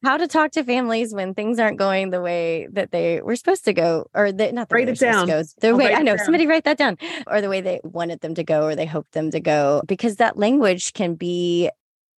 how 0.04 0.18
to 0.18 0.28
talk 0.28 0.52
to 0.52 0.64
families 0.64 1.14
when 1.14 1.34
things 1.34 1.60
aren't 1.60 1.78
going 1.78 2.10
the 2.10 2.22
way 2.22 2.68
that 2.72 2.92
they 2.92 3.22
were 3.22 3.36
supposed 3.36 3.66
to 3.66 3.74
go, 3.74 4.08
or 4.14 4.32
the, 4.32 4.52
not 4.52 4.70
the 4.70 4.76
write 4.76 4.90
it 4.90 5.00
down. 5.00 5.28
Go, 5.28 5.44
the 5.60 5.70
I'll 5.70 5.78
way 5.78 5.94
I 5.94 6.02
know 6.02 6.18
somebody 6.18 6.48
write 6.48 6.64
that 6.64 6.78
down, 6.78 6.98
or 7.28 7.42
the 7.42 7.50
way 7.50 7.62
they 7.62 7.80
wanted 7.84 8.22
them 8.22 8.36
to 8.36 8.44
go, 8.44 8.66
or 8.66 8.76
they 8.76 8.86
hoped 8.86 9.12
them 9.12 9.32
to 9.32 9.40
go, 9.40 9.82
because 9.88 10.18
that 10.18 10.38
language 10.38 10.94
can 10.94 11.16
be 11.16 11.70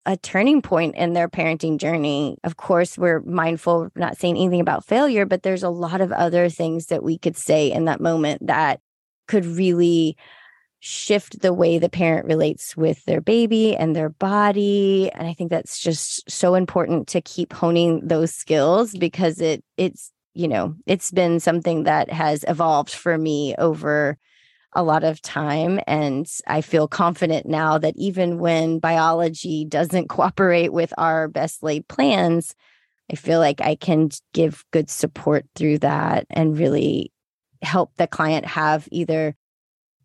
a 0.06 0.18
turning 0.18 0.62
point 0.62 0.96
in 0.96 1.14
their 1.14 1.30
parenting 1.30 1.78
journey. 1.78 2.38
Of 2.44 2.58
course, 2.58 2.98
we're 2.98 3.22
mindful, 3.22 3.90
not 3.96 4.18
saying 4.18 4.38
anything 4.38 4.60
about 4.60 4.86
failure, 4.86 5.26
but 5.26 5.44
there's 5.44 5.64
a 5.64 5.70
lot 5.70 6.02
of 6.02 6.12
other 6.12 6.50
things 6.50 6.88
that 6.88 7.04
we 7.04 7.18
could 7.18 7.38
say 7.38 7.72
in 7.72 7.86
that 7.86 8.02
moment 8.02 8.48
that 8.48 8.82
could 9.28 9.46
really 9.46 10.18
shift 10.86 11.40
the 11.40 11.54
way 11.54 11.78
the 11.78 11.88
parent 11.88 12.26
relates 12.26 12.76
with 12.76 13.06
their 13.06 13.22
baby 13.22 13.74
and 13.74 13.96
their 13.96 14.10
body 14.10 15.10
and 15.14 15.26
i 15.26 15.34
think 15.34 15.50
that's 15.50 15.80
just 15.80 16.30
so 16.30 16.56
important 16.56 17.08
to 17.08 17.22
keep 17.22 17.54
honing 17.54 18.06
those 18.06 18.36
skills 18.36 18.94
because 18.94 19.40
it 19.40 19.64
it's 19.78 20.12
you 20.34 20.46
know 20.46 20.76
it's 20.86 21.10
been 21.10 21.40
something 21.40 21.84
that 21.84 22.12
has 22.12 22.44
evolved 22.50 22.94
for 22.94 23.18
me 23.18 23.56
over 23.60 24.18
a 24.74 24.84
lot 24.84 25.06
of 25.06 25.22
time 25.22 25.80
and 25.88 26.28
i 26.48 26.60
feel 26.60 26.86
confident 26.86 27.46
now 27.46 27.78
that 27.78 27.96
even 27.96 28.38
when 28.38 28.78
biology 28.78 29.64
doesn't 29.64 30.10
cooperate 30.10 30.74
with 30.74 30.94
our 30.98 31.30
best 31.30 31.64
laid 31.64 31.88
plans 31.88 32.56
i 33.10 33.16
feel 33.16 33.40
like 33.40 33.62
i 33.62 33.74
can 33.74 34.10
give 34.34 34.66
good 34.72 34.90
support 34.90 35.46
through 35.56 35.78
that 35.78 36.26
and 36.30 36.58
really 36.58 37.10
help 37.62 37.96
the 37.96 38.06
client 38.06 38.46
have 38.46 38.86
either 38.92 39.34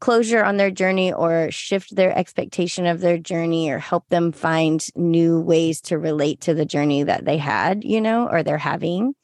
closure 0.00 0.44
on 0.44 0.56
their 0.56 0.70
journey 0.70 1.12
or 1.12 1.50
shift 1.50 1.94
their 1.94 2.16
expectation 2.16 2.87
of 2.87 3.00
their 3.00 3.18
journey 3.18 3.70
or 3.70 3.78
help 3.78 4.08
them 4.08 4.32
find 4.32 4.84
new 4.94 5.40
ways 5.40 5.80
to 5.82 5.98
relate 5.98 6.40
to 6.42 6.54
the 6.54 6.64
journey 6.64 7.02
that 7.02 7.24
they 7.24 7.38
had, 7.38 7.84
you 7.84 8.00
know, 8.00 8.28
or 8.28 8.42
they're 8.42 8.58
having. 8.58 9.14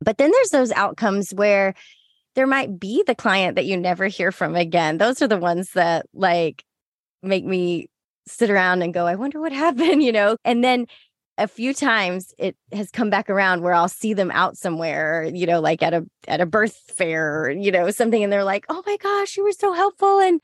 But 0.00 0.18
then 0.18 0.30
there's 0.30 0.50
those 0.50 0.72
outcomes 0.72 1.32
where 1.32 1.74
there 2.34 2.46
might 2.46 2.78
be 2.78 3.02
the 3.06 3.14
client 3.14 3.56
that 3.56 3.64
you 3.64 3.76
never 3.76 4.06
hear 4.06 4.32
from 4.32 4.56
again. 4.56 4.98
Those 4.98 5.22
are 5.22 5.28
the 5.28 5.38
ones 5.38 5.72
that 5.72 6.06
like 6.12 6.64
make 7.22 7.44
me 7.44 7.88
sit 8.26 8.50
around 8.50 8.82
and 8.82 8.92
go, 8.92 9.06
I 9.06 9.14
wonder 9.14 9.40
what 9.40 9.52
happened, 9.52 10.02
you 10.02 10.12
know? 10.12 10.36
And 10.44 10.62
then 10.62 10.86
a 11.38 11.48
few 11.48 11.74
times 11.74 12.32
it 12.38 12.56
has 12.72 12.90
come 12.90 13.10
back 13.10 13.28
around 13.30 13.62
where 13.62 13.74
I'll 13.74 13.88
see 13.88 14.14
them 14.14 14.30
out 14.32 14.56
somewhere, 14.56 15.28
you 15.32 15.46
know, 15.46 15.60
like 15.60 15.82
at 15.82 15.94
a 15.94 16.06
at 16.28 16.40
a 16.40 16.46
birth 16.46 16.76
fair 16.96 17.44
or, 17.46 17.50
you 17.50 17.72
know, 17.72 17.90
something 17.90 18.22
and 18.22 18.32
they're 18.32 18.44
like, 18.44 18.64
"Oh 18.68 18.82
my 18.86 18.96
gosh, 18.98 19.36
you 19.36 19.44
were 19.44 19.52
so 19.52 19.72
helpful." 19.72 20.20
And 20.20 20.40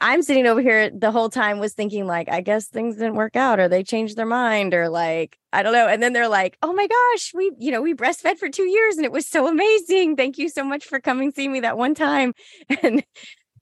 I'm 0.00 0.22
sitting 0.22 0.46
over 0.46 0.60
here 0.60 0.90
the 0.90 1.12
whole 1.12 1.28
time 1.30 1.58
was 1.60 1.74
thinking 1.74 2.06
like, 2.06 2.28
I 2.28 2.40
guess 2.40 2.66
things 2.68 2.96
didn't 2.96 3.14
work 3.14 3.36
out 3.36 3.60
or 3.60 3.68
they 3.68 3.84
changed 3.84 4.16
their 4.16 4.26
mind 4.26 4.74
or 4.74 4.88
like, 4.88 5.38
I 5.52 5.62
don't 5.62 5.72
know. 5.72 5.86
And 5.88 6.02
then 6.02 6.12
they're 6.12 6.28
like, 6.28 6.58
"Oh 6.62 6.72
my 6.72 6.88
gosh, 6.88 7.32
we, 7.34 7.52
you 7.58 7.70
know, 7.72 7.82
we 7.82 7.94
breastfed 7.94 8.38
for 8.38 8.48
2 8.48 8.64
years 8.64 8.96
and 8.96 9.04
it 9.04 9.12
was 9.12 9.26
so 9.28 9.46
amazing. 9.48 10.16
Thank 10.16 10.38
you 10.38 10.48
so 10.48 10.64
much 10.64 10.84
for 10.86 11.00
coming 11.00 11.32
see 11.32 11.48
me 11.48 11.60
that 11.60 11.78
one 11.78 11.94
time." 11.94 12.34
And 12.82 13.04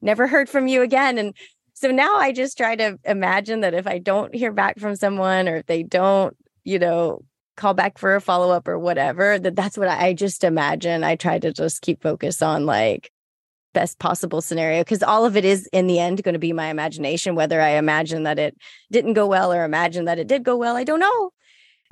never 0.03 0.27
heard 0.27 0.49
from 0.49 0.67
you 0.69 0.83
again 0.83 1.19
and 1.19 1.35
so 1.75 1.91
now 1.91 2.17
I 2.17 2.33
just 2.33 2.57
try 2.59 2.77
to 2.77 2.99
imagine 3.05 3.61
that 3.61 3.75
if 3.75 3.87
I 3.87 3.99
don't 3.99 4.35
hear 4.35 4.53
back 4.53 4.79
from 4.79 4.97
someone 4.97 5.49
or 5.49 5.57
if 5.57 5.67
they 5.67 5.83
don't 5.83 6.37
you 6.65 6.79
know, 6.79 7.25
call 7.57 7.75
back 7.75 7.99
for 7.99 8.17
a 8.17 8.21
follow 8.21 8.51
up 8.51 8.69
or 8.69 8.79
whatever. 8.79 9.39
That 9.39 9.57
that's 9.57 9.77
what 9.77 9.89
I, 9.89 10.13
just 10.15 10.45
imagine. 10.45 11.05
I 11.05 11.17
try 11.17 11.39
to 11.39 11.53
just 11.53 11.83
keep 11.83 12.03
focus 12.03 12.43
on 12.43 12.67
like 12.67 13.11
best 13.73 13.99
possible 13.99 14.41
scenario 14.41 14.81
because 14.81 15.03
all 15.03 15.25
of 15.25 15.37
it 15.37 15.45
is 15.45 15.69
in 15.73 15.87
the 15.87 15.99
end 15.99 16.23
going 16.23 16.33
to 16.33 16.41
be 16.41 16.53
my 16.53 16.67
imagination 16.67 17.37
whether 17.37 17.61
i 17.61 17.71
imagine 17.71 18.25
that 18.25 18.37
it 18.37 18.57
didn't 18.91 19.13
go 19.13 19.27
well 19.27 19.53
or 19.53 19.63
imagine 19.63 20.07
that 20.07 20.19
it 20.19 20.27
did 20.27 20.43
go 20.43 20.57
well 20.57 20.77
i 20.77 20.83
don't 20.83 20.99
know 20.99 21.31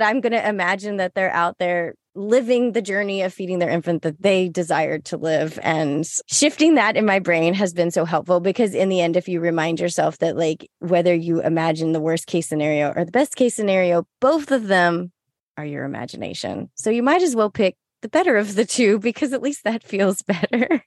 i'm 0.01 0.21
going 0.21 0.33
to 0.33 0.49
imagine 0.49 0.97
that 0.97 1.15
they're 1.15 1.33
out 1.33 1.59
there 1.59 1.95
living 2.15 2.73
the 2.73 2.83
journey 2.83 3.23
of 3.23 3.33
feeding 3.33 3.61
their 3.61 3.71
infant 3.71 4.03
that 4.03 4.21
they 4.21 4.49
desired 4.49 5.05
to 5.05 5.17
live 5.17 5.59
and 5.63 6.09
shifting 6.27 6.75
that 6.75 6.97
in 6.97 7.07
my 7.07 7.19
brain 7.19 7.55
has 7.55 7.73
been 7.73 7.91
so 7.91 8.05
helpful 8.05 8.41
because 8.41 8.75
in 8.75 8.89
the 8.89 9.01
end 9.01 9.17
if 9.17 9.29
you 9.29 9.41
remind 9.41 9.79
yourself 9.79 10.19
that 10.19 10.37
like 10.37 10.69
whether 10.81 11.15
you 11.15 11.41
imagine 11.41 11.93
the 11.93 12.01
worst 12.01 12.27
case 12.27 12.49
scenario 12.49 12.93
or 12.93 13.05
the 13.05 13.13
best 13.13 13.37
case 13.37 13.55
scenario 13.55 14.05
both 14.21 14.51
of 14.51 14.67
them 14.67 15.13
are 15.57 15.67
your 15.67 15.85
imagination 15.85 16.69
so 16.75 16.91
you 16.91 17.03
might 17.03 17.23
as 17.23 17.37
well 17.37 17.51
pick 17.51 17.77
the 18.01 18.09
better 18.09 18.37
of 18.37 18.55
the 18.55 18.65
two 18.65 18.99
because 18.99 19.33
at 19.33 19.43
least 19.43 19.65
that 19.65 19.83
feels 19.83 20.23
better. 20.51 20.83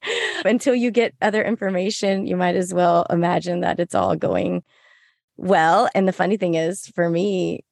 Until 0.46 0.76
you 0.76 0.92
get 0.92 1.14
other 1.22 1.44
information, 1.44 2.26
you 2.26 2.38
might 2.38 2.56
as 2.56 2.74
well 2.74 3.06
imagine 3.10 3.62
that 3.62 3.80
it's 3.80 3.96
all 3.96 4.16
going 4.16 4.64
well. 5.38 5.90
And 5.94 6.08
the 6.08 6.14
funny 6.14 6.38
thing 6.38 6.56
is, 6.56 6.88
for 6.88 7.10
me, 7.10 7.64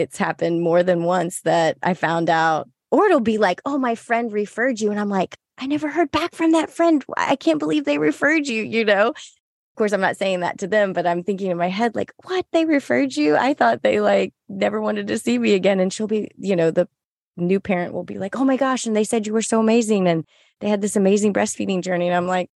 it's 0.00 0.18
happened 0.18 0.62
more 0.62 0.82
than 0.82 1.04
once 1.04 1.42
that 1.42 1.78
I 1.82 1.94
found 1.94 2.28
out, 2.28 2.68
or 2.90 3.06
it'll 3.06 3.20
be 3.20 3.38
like, 3.38 3.60
oh, 3.64 3.78
my 3.78 3.94
friend 3.94 4.32
referred 4.32 4.80
you. 4.80 4.90
And 4.90 4.98
I'm 4.98 5.08
like, 5.08 5.36
I 5.58 5.66
never 5.66 5.88
heard 5.88 6.10
back 6.10 6.34
from 6.34 6.52
that 6.52 6.70
friend. 6.70 7.04
I 7.16 7.36
can't 7.36 7.58
believe 7.58 7.84
they 7.84 7.98
referred 7.98 8.46
you, 8.46 8.62
you 8.62 8.84
know? 8.84 9.08
Of 9.08 9.76
course, 9.76 9.92
I'm 9.92 10.00
not 10.00 10.16
saying 10.16 10.40
that 10.40 10.58
to 10.58 10.66
them, 10.66 10.92
but 10.92 11.06
I'm 11.06 11.22
thinking 11.22 11.50
in 11.50 11.56
my 11.56 11.68
head, 11.68 11.94
like, 11.94 12.12
what? 12.24 12.46
They 12.52 12.64
referred 12.64 13.14
you? 13.14 13.36
I 13.36 13.54
thought 13.54 13.82
they 13.82 14.00
like 14.00 14.32
never 14.48 14.80
wanted 14.80 15.06
to 15.08 15.18
see 15.18 15.38
me 15.38 15.54
again. 15.54 15.78
And 15.78 15.92
she'll 15.92 16.06
be, 16.06 16.30
you 16.38 16.56
know, 16.56 16.70
the 16.70 16.88
new 17.36 17.60
parent 17.60 17.94
will 17.94 18.04
be 18.04 18.18
like, 18.18 18.36
oh 18.36 18.44
my 18.44 18.56
gosh, 18.56 18.86
and 18.86 18.96
they 18.96 19.04
said 19.04 19.26
you 19.26 19.32
were 19.32 19.42
so 19.42 19.60
amazing 19.60 20.06
and 20.06 20.24
they 20.60 20.68
had 20.68 20.80
this 20.80 20.96
amazing 20.96 21.32
breastfeeding 21.32 21.82
journey. 21.82 22.06
And 22.06 22.16
I'm 22.16 22.26
like, 22.26 22.50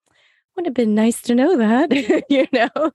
would 0.57 0.67
have 0.67 0.75
been 0.75 0.95
nice 0.95 1.21
to 1.23 1.35
know 1.35 1.57
that, 1.57 1.93
you 2.29 2.47
know? 2.53 2.93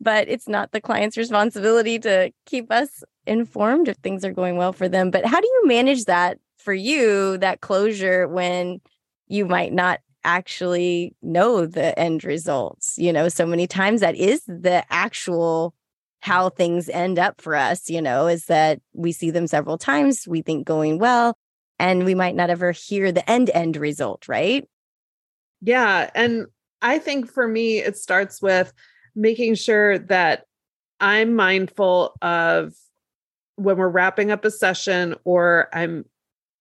But 0.00 0.28
it's 0.28 0.48
not 0.48 0.72
the 0.72 0.80
client's 0.80 1.16
responsibility 1.16 1.98
to 2.00 2.30
keep 2.46 2.70
us 2.70 3.02
informed 3.28 3.88
if 3.88 3.96
things 3.98 4.24
are 4.24 4.32
going 4.32 4.56
well 4.56 4.72
for 4.72 4.88
them. 4.88 5.10
But 5.10 5.24
how 5.24 5.40
do 5.40 5.46
you 5.46 5.62
manage 5.66 6.06
that 6.06 6.38
for 6.58 6.74
you, 6.74 7.38
that 7.38 7.60
closure 7.60 8.26
when 8.26 8.80
you 9.26 9.46
might 9.46 9.72
not 9.72 10.00
actually 10.24 11.14
know 11.22 11.66
the 11.66 11.98
end 11.98 12.24
results? 12.24 12.94
You 12.96 13.12
know, 13.12 13.28
so 13.28 13.46
many 13.46 13.66
times 13.66 14.00
that 14.00 14.16
is 14.16 14.42
the 14.46 14.84
actual 14.90 15.74
how 16.20 16.48
things 16.48 16.88
end 16.88 17.18
up 17.18 17.40
for 17.40 17.54
us, 17.54 17.88
you 17.88 18.02
know, 18.02 18.26
is 18.26 18.46
that 18.46 18.80
we 18.92 19.12
see 19.12 19.30
them 19.30 19.46
several 19.46 19.78
times, 19.78 20.26
we 20.26 20.42
think 20.42 20.66
going 20.66 20.98
well, 20.98 21.36
and 21.78 22.04
we 22.04 22.14
might 22.14 22.34
not 22.34 22.50
ever 22.50 22.72
hear 22.72 23.12
the 23.12 23.28
end 23.30 23.50
end 23.54 23.76
result, 23.76 24.26
right? 24.26 24.68
Yeah. 25.60 26.10
And 26.14 26.46
I 26.82 26.98
think 26.98 27.30
for 27.30 27.46
me, 27.46 27.78
it 27.78 27.96
starts 27.96 28.42
with 28.42 28.72
making 29.14 29.54
sure 29.54 29.98
that 29.98 30.44
I'm 31.00 31.34
mindful 31.34 32.14
of 32.22 32.72
when 33.58 33.76
we're 33.76 33.88
wrapping 33.88 34.30
up 34.30 34.44
a 34.44 34.50
session 34.50 35.14
or 35.24 35.68
I'm 35.72 36.04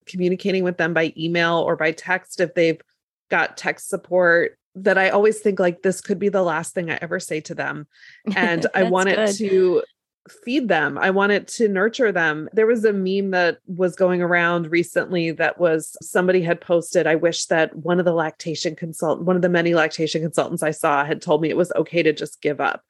communicating 0.08 0.64
with 0.64 0.78
them 0.78 0.94
by 0.94 1.14
email 1.18 1.58
or 1.58 1.76
by 1.76 1.92
text 1.92 2.40
if 2.40 2.54
they've 2.54 2.82
got 3.30 3.58
text 3.58 3.90
support 3.90 4.58
that 4.76 4.98
I 4.98 5.10
always 5.10 5.40
think 5.40 5.60
like 5.60 5.82
this 5.82 6.02
could 6.02 6.20
be 6.20 6.30
the 6.30 6.44
last 6.44 6.74
thing 6.74 6.90
I 6.90 7.00
ever 7.02 7.20
say 7.20 7.42
to 7.42 7.56
them. 7.56 7.88
And 8.36 8.66
I 8.76 8.84
want 8.84 9.10
it 9.10 9.36
to 9.38 9.84
feed 10.44 10.68
them. 10.68 10.98
I 10.98 11.10
want 11.10 11.32
it 11.32 11.48
to 11.48 11.68
nurture 11.68 12.12
them. 12.12 12.50
There 12.54 12.68
was 12.68 12.86
a 12.86 12.94
meme 12.94 13.32
that 13.32 13.60
was 13.66 13.96
going 13.96 14.22
around 14.22 14.72
recently 14.72 15.32
that 15.32 15.60
was 15.60 15.96
somebody 16.02 16.42
had 16.42 16.62
posted. 16.62 17.08
I 17.08 17.16
wish 17.16 17.46
that 17.46 17.76
one 17.76 18.00
of 18.00 18.06
the 18.06 18.14
lactation 18.14 18.76
consultant, 18.76 19.26
one 19.26 19.36
of 19.36 19.42
the 19.42 19.50
many 19.50 19.74
lactation 19.74 20.22
consultants 20.22 20.64
I 20.64 20.72
saw 20.72 21.06
had 21.06 21.22
told 21.22 21.42
me 21.42 21.50
it 21.50 21.58
was 21.58 21.72
okay 21.76 22.04
to 22.04 22.14
just 22.14 22.42
give 22.42 22.60
up. 22.60 22.82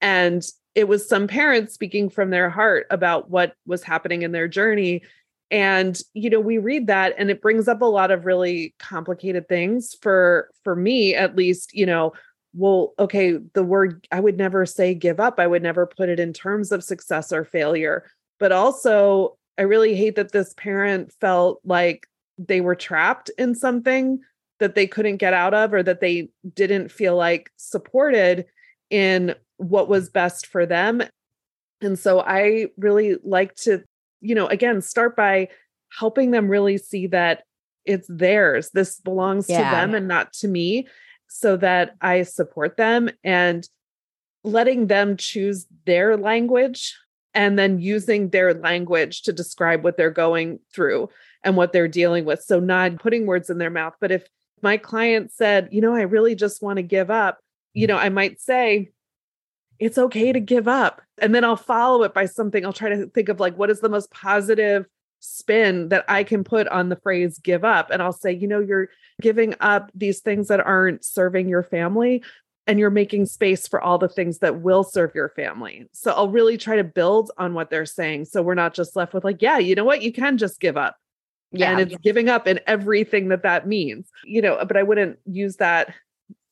And 0.00 0.46
it 0.74 0.88
was 0.88 1.08
some 1.08 1.26
parents 1.26 1.74
speaking 1.74 2.08
from 2.08 2.30
their 2.30 2.48
heart 2.48 2.86
about 2.90 3.30
what 3.30 3.54
was 3.66 3.82
happening 3.82 4.22
in 4.22 4.32
their 4.32 4.48
journey. 4.48 5.02
And 5.50 6.00
you 6.14 6.30
know 6.30 6.40
we 6.40 6.58
read 6.58 6.86
that 6.86 7.14
and 7.18 7.30
it 7.30 7.42
brings 7.42 7.68
up 7.68 7.82
a 7.82 7.86
lot 7.86 8.10
of 8.10 8.24
really 8.24 8.74
complicated 8.78 9.48
things 9.48 9.94
for 10.00 10.48
for 10.64 10.74
me 10.74 11.14
at 11.14 11.36
least 11.36 11.74
you 11.74 11.84
know 11.84 12.14
well 12.54 12.94
okay 12.98 13.38
the 13.52 13.62
word 13.62 14.06
i 14.10 14.18
would 14.18 14.38
never 14.38 14.64
say 14.64 14.94
give 14.94 15.20
up. 15.20 15.38
I 15.38 15.46
would 15.46 15.62
never 15.62 15.86
put 15.86 16.08
it 16.08 16.18
in 16.18 16.32
terms 16.32 16.72
of 16.72 16.82
success 16.82 17.32
or 17.32 17.44
failure. 17.44 18.04
But 18.40 18.52
also 18.52 19.36
i 19.58 19.62
really 19.62 19.94
hate 19.94 20.16
that 20.16 20.32
this 20.32 20.54
parent 20.54 21.12
felt 21.20 21.60
like 21.64 22.06
they 22.38 22.62
were 22.62 22.74
trapped 22.74 23.30
in 23.36 23.54
something 23.54 24.20
that 24.58 24.74
they 24.74 24.86
couldn't 24.86 25.16
get 25.18 25.34
out 25.34 25.52
of 25.52 25.74
or 25.74 25.82
that 25.82 26.00
they 26.00 26.30
didn't 26.54 26.90
feel 26.90 27.16
like 27.16 27.50
supported 27.56 28.46
in 28.90 29.34
what 29.62 29.88
was 29.88 30.08
best 30.08 30.46
for 30.46 30.66
them 30.66 31.02
and 31.80 31.98
so 31.98 32.20
i 32.20 32.66
really 32.76 33.16
like 33.22 33.54
to 33.54 33.82
you 34.22 34.34
know, 34.34 34.46
again, 34.46 34.80
start 34.80 35.16
by 35.16 35.48
helping 35.98 36.30
them 36.30 36.48
really 36.48 36.78
see 36.78 37.08
that 37.08 37.42
it's 37.84 38.06
theirs. 38.08 38.70
This 38.72 39.00
belongs 39.00 39.48
yeah. 39.48 39.58
to 39.58 39.76
them 39.76 39.94
and 39.94 40.08
not 40.08 40.32
to 40.34 40.48
me, 40.48 40.86
so 41.26 41.56
that 41.58 41.96
I 42.00 42.22
support 42.22 42.76
them 42.76 43.10
and 43.24 43.68
letting 44.44 44.86
them 44.86 45.16
choose 45.16 45.66
their 45.84 46.16
language 46.16 46.96
and 47.34 47.58
then 47.58 47.80
using 47.80 48.28
their 48.28 48.54
language 48.54 49.22
to 49.22 49.32
describe 49.32 49.82
what 49.82 49.96
they're 49.96 50.10
going 50.10 50.60
through 50.72 51.08
and 51.42 51.56
what 51.56 51.72
they're 51.72 51.88
dealing 51.88 52.24
with. 52.24 52.42
So, 52.42 52.60
not 52.60 53.00
putting 53.00 53.26
words 53.26 53.50
in 53.50 53.58
their 53.58 53.70
mouth. 53.70 53.94
But 54.00 54.12
if 54.12 54.26
my 54.62 54.76
client 54.76 55.32
said, 55.32 55.68
you 55.72 55.80
know, 55.80 55.94
I 55.94 56.02
really 56.02 56.36
just 56.36 56.62
want 56.62 56.76
to 56.76 56.82
give 56.82 57.10
up, 57.10 57.40
you 57.74 57.88
mm-hmm. 57.88 57.96
know, 57.96 58.02
I 58.02 58.08
might 58.10 58.40
say, 58.40 58.90
it's 59.78 59.98
okay 59.98 60.32
to 60.32 60.40
give 60.40 60.68
up. 60.68 61.02
And 61.20 61.34
then 61.34 61.44
I'll 61.44 61.56
follow 61.56 62.02
it 62.04 62.14
by 62.14 62.26
something. 62.26 62.64
I'll 62.64 62.72
try 62.72 62.90
to 62.90 63.06
think 63.06 63.28
of 63.28 63.40
like, 63.40 63.56
what 63.56 63.70
is 63.70 63.80
the 63.80 63.88
most 63.88 64.10
positive 64.10 64.86
spin 65.20 65.88
that 65.90 66.04
I 66.08 66.24
can 66.24 66.44
put 66.44 66.68
on 66.68 66.88
the 66.88 66.96
phrase 66.96 67.38
give 67.38 67.64
up? 67.64 67.90
And 67.90 68.02
I'll 68.02 68.12
say, 68.12 68.32
you 68.32 68.48
know, 68.48 68.60
you're 68.60 68.88
giving 69.20 69.54
up 69.60 69.90
these 69.94 70.20
things 70.20 70.48
that 70.48 70.60
aren't 70.60 71.04
serving 71.04 71.48
your 71.48 71.62
family 71.62 72.22
and 72.66 72.78
you're 72.78 72.90
making 72.90 73.26
space 73.26 73.66
for 73.66 73.80
all 73.80 73.98
the 73.98 74.08
things 74.08 74.38
that 74.38 74.60
will 74.60 74.84
serve 74.84 75.12
your 75.14 75.30
family. 75.30 75.88
So 75.92 76.12
I'll 76.12 76.28
really 76.28 76.56
try 76.56 76.76
to 76.76 76.84
build 76.84 77.30
on 77.36 77.54
what 77.54 77.70
they're 77.70 77.86
saying. 77.86 78.26
So 78.26 78.42
we're 78.42 78.54
not 78.54 78.74
just 78.74 78.94
left 78.94 79.14
with 79.14 79.24
like, 79.24 79.42
yeah, 79.42 79.58
you 79.58 79.74
know 79.74 79.84
what? 79.84 80.02
You 80.02 80.12
can 80.12 80.38
just 80.38 80.60
give 80.60 80.76
up. 80.76 80.96
Yeah. 81.50 81.72
And 81.72 81.80
it's 81.80 81.96
giving 82.02 82.28
up 82.28 82.46
in 82.46 82.60
everything 82.66 83.28
that 83.28 83.42
that 83.42 83.66
means, 83.66 84.08
you 84.24 84.40
know, 84.40 84.64
but 84.64 84.76
I 84.76 84.84
wouldn't 84.84 85.18
use 85.26 85.56
that 85.56 85.92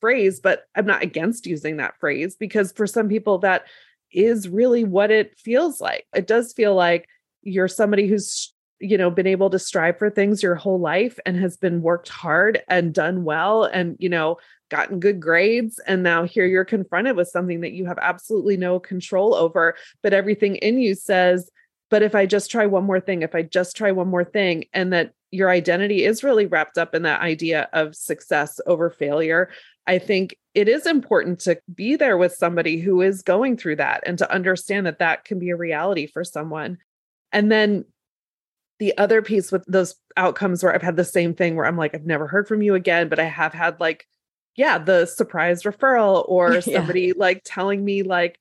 phrase, 0.01 0.39
but 0.39 0.65
I'm 0.75 0.85
not 0.85 1.03
against 1.03 1.45
using 1.45 1.77
that 1.77 1.99
phrase 1.99 2.35
because 2.35 2.71
for 2.71 2.85
some 2.85 3.07
people, 3.07 3.37
that 3.39 3.63
is 4.11 4.49
really 4.49 4.83
what 4.83 5.11
it 5.11 5.39
feels 5.39 5.79
like. 5.79 6.05
It 6.13 6.27
does 6.27 6.51
feel 6.53 6.75
like 6.75 7.07
you're 7.43 7.67
somebody 7.67 8.07
who's 8.07 8.53
you 8.81 8.97
know 8.97 9.11
been 9.11 9.27
able 9.27 9.49
to 9.49 9.59
strive 9.59 9.97
for 9.97 10.09
things 10.09 10.41
your 10.41 10.55
whole 10.55 10.79
life 10.79 11.19
and 11.25 11.37
has 11.37 11.55
been 11.55 11.81
worked 11.81 12.09
hard 12.09 12.61
and 12.67 12.93
done 12.93 13.23
well 13.23 13.63
and 13.63 13.95
you 13.99 14.09
know 14.09 14.37
gotten 14.69 14.99
good 14.99 15.19
grades 15.19 15.79
and 15.85 16.01
now 16.01 16.23
here 16.23 16.45
you're 16.45 16.65
confronted 16.65 17.15
with 17.15 17.27
something 17.27 17.61
that 17.61 17.73
you 17.73 17.85
have 17.85 17.99
absolutely 18.01 18.57
no 18.57 18.79
control 18.79 19.35
over 19.35 19.75
but 20.01 20.13
everything 20.13 20.55
in 20.57 20.79
you 20.79 20.95
says 20.95 21.51
but 21.91 22.01
if 22.01 22.15
i 22.15 22.25
just 22.25 22.49
try 22.49 22.65
one 22.65 22.83
more 22.83 22.99
thing 22.99 23.21
if 23.21 23.35
i 23.35 23.43
just 23.43 23.77
try 23.77 23.91
one 23.91 24.07
more 24.07 24.23
thing 24.23 24.65
and 24.73 24.91
that 24.91 25.13
your 25.29 25.49
identity 25.49 26.03
is 26.03 26.23
really 26.23 26.47
wrapped 26.47 26.77
up 26.77 26.95
in 26.95 27.03
that 27.03 27.21
idea 27.21 27.69
of 27.71 27.95
success 27.95 28.59
over 28.65 28.89
failure 28.89 29.49
I 29.87 29.99
think 29.99 30.37
it 30.53 30.67
is 30.69 30.85
important 30.85 31.39
to 31.41 31.59
be 31.73 31.95
there 31.95 32.17
with 32.17 32.33
somebody 32.33 32.79
who 32.79 33.01
is 33.01 33.23
going 33.23 33.57
through 33.57 33.77
that 33.77 34.03
and 34.05 34.17
to 34.19 34.31
understand 34.31 34.85
that 34.85 34.99
that 34.99 35.25
can 35.25 35.39
be 35.39 35.49
a 35.49 35.55
reality 35.55 36.07
for 36.07 36.23
someone. 36.23 36.77
And 37.31 37.51
then 37.51 37.85
the 38.79 38.97
other 38.97 39.21
piece 39.21 39.51
with 39.51 39.63
those 39.67 39.95
outcomes 40.17 40.63
where 40.63 40.73
I've 40.73 40.81
had 40.81 40.97
the 40.97 41.05
same 41.05 41.33
thing 41.33 41.55
where 41.55 41.65
I'm 41.65 41.77
like, 41.77 41.95
I've 41.95 42.05
never 42.05 42.27
heard 42.27 42.47
from 42.47 42.61
you 42.61 42.75
again, 42.75 43.09
but 43.09 43.19
I 43.19 43.25
have 43.25 43.53
had 43.53 43.79
like, 43.79 44.05
yeah, 44.55 44.77
the 44.77 45.05
surprise 45.05 45.63
referral 45.63 46.25
or 46.27 46.61
somebody 46.61 47.07
yeah. 47.07 47.13
like 47.15 47.41
telling 47.43 47.83
me, 47.83 48.03
like, 48.03 48.39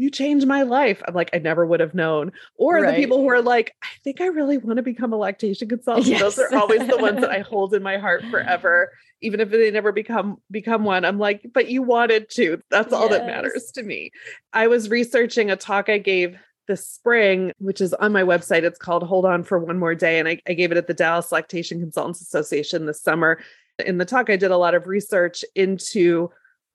you 0.00 0.10
changed 0.10 0.46
my 0.46 0.62
life. 0.62 1.02
I'm 1.06 1.14
like, 1.14 1.28
I 1.34 1.38
never 1.38 1.66
would 1.66 1.80
have 1.80 1.94
known. 1.94 2.32
Or 2.56 2.76
right. 2.76 2.94
the 2.94 3.02
people 3.02 3.18
who 3.18 3.28
are 3.28 3.42
like, 3.42 3.74
I 3.82 3.88
think 4.02 4.22
I 4.22 4.26
really 4.26 4.56
want 4.56 4.78
to 4.78 4.82
become 4.82 5.12
a 5.12 5.16
lactation 5.16 5.68
consultant. 5.68 6.06
Yes. 6.06 6.20
Those 6.20 6.38
are 6.38 6.56
always 6.56 6.86
the 6.86 6.96
ones 6.96 7.20
that 7.20 7.30
I 7.30 7.40
hold 7.50 7.74
in 7.74 7.82
my 7.82 7.98
heart 7.98 8.24
forever, 8.30 8.92
even 9.20 9.40
if 9.40 9.50
they 9.50 9.70
never 9.70 9.92
become 9.92 10.38
become 10.50 10.84
one. 10.84 11.04
I'm 11.04 11.18
like, 11.18 11.50
but 11.52 11.68
you 11.68 11.82
wanted 11.82 12.30
to. 12.30 12.62
That's 12.70 12.94
all 12.94 13.10
yes. 13.10 13.18
that 13.18 13.26
matters 13.26 13.72
to 13.72 13.82
me. 13.82 14.12
I 14.54 14.68
was 14.68 14.88
researching 14.88 15.50
a 15.50 15.56
talk 15.56 15.90
I 15.90 15.98
gave 15.98 16.38
this 16.66 16.88
spring, 16.88 17.52
which 17.58 17.82
is 17.82 17.92
on 17.92 18.12
my 18.12 18.22
website. 18.22 18.62
It's 18.62 18.78
called 18.78 19.02
Hold 19.02 19.26
On 19.26 19.42
for 19.42 19.58
One 19.58 19.78
More 19.78 19.94
Day. 19.94 20.18
And 20.18 20.26
I, 20.26 20.40
I 20.46 20.54
gave 20.54 20.72
it 20.72 20.78
at 20.78 20.86
the 20.86 20.94
Dallas 20.94 21.30
Lactation 21.30 21.78
Consultants 21.78 22.22
Association 22.22 22.86
this 22.86 23.02
summer. 23.02 23.38
In 23.84 23.98
the 23.98 24.06
talk, 24.06 24.30
I 24.30 24.36
did 24.36 24.50
a 24.50 24.56
lot 24.56 24.74
of 24.74 24.86
research 24.86 25.44
into 25.54 26.30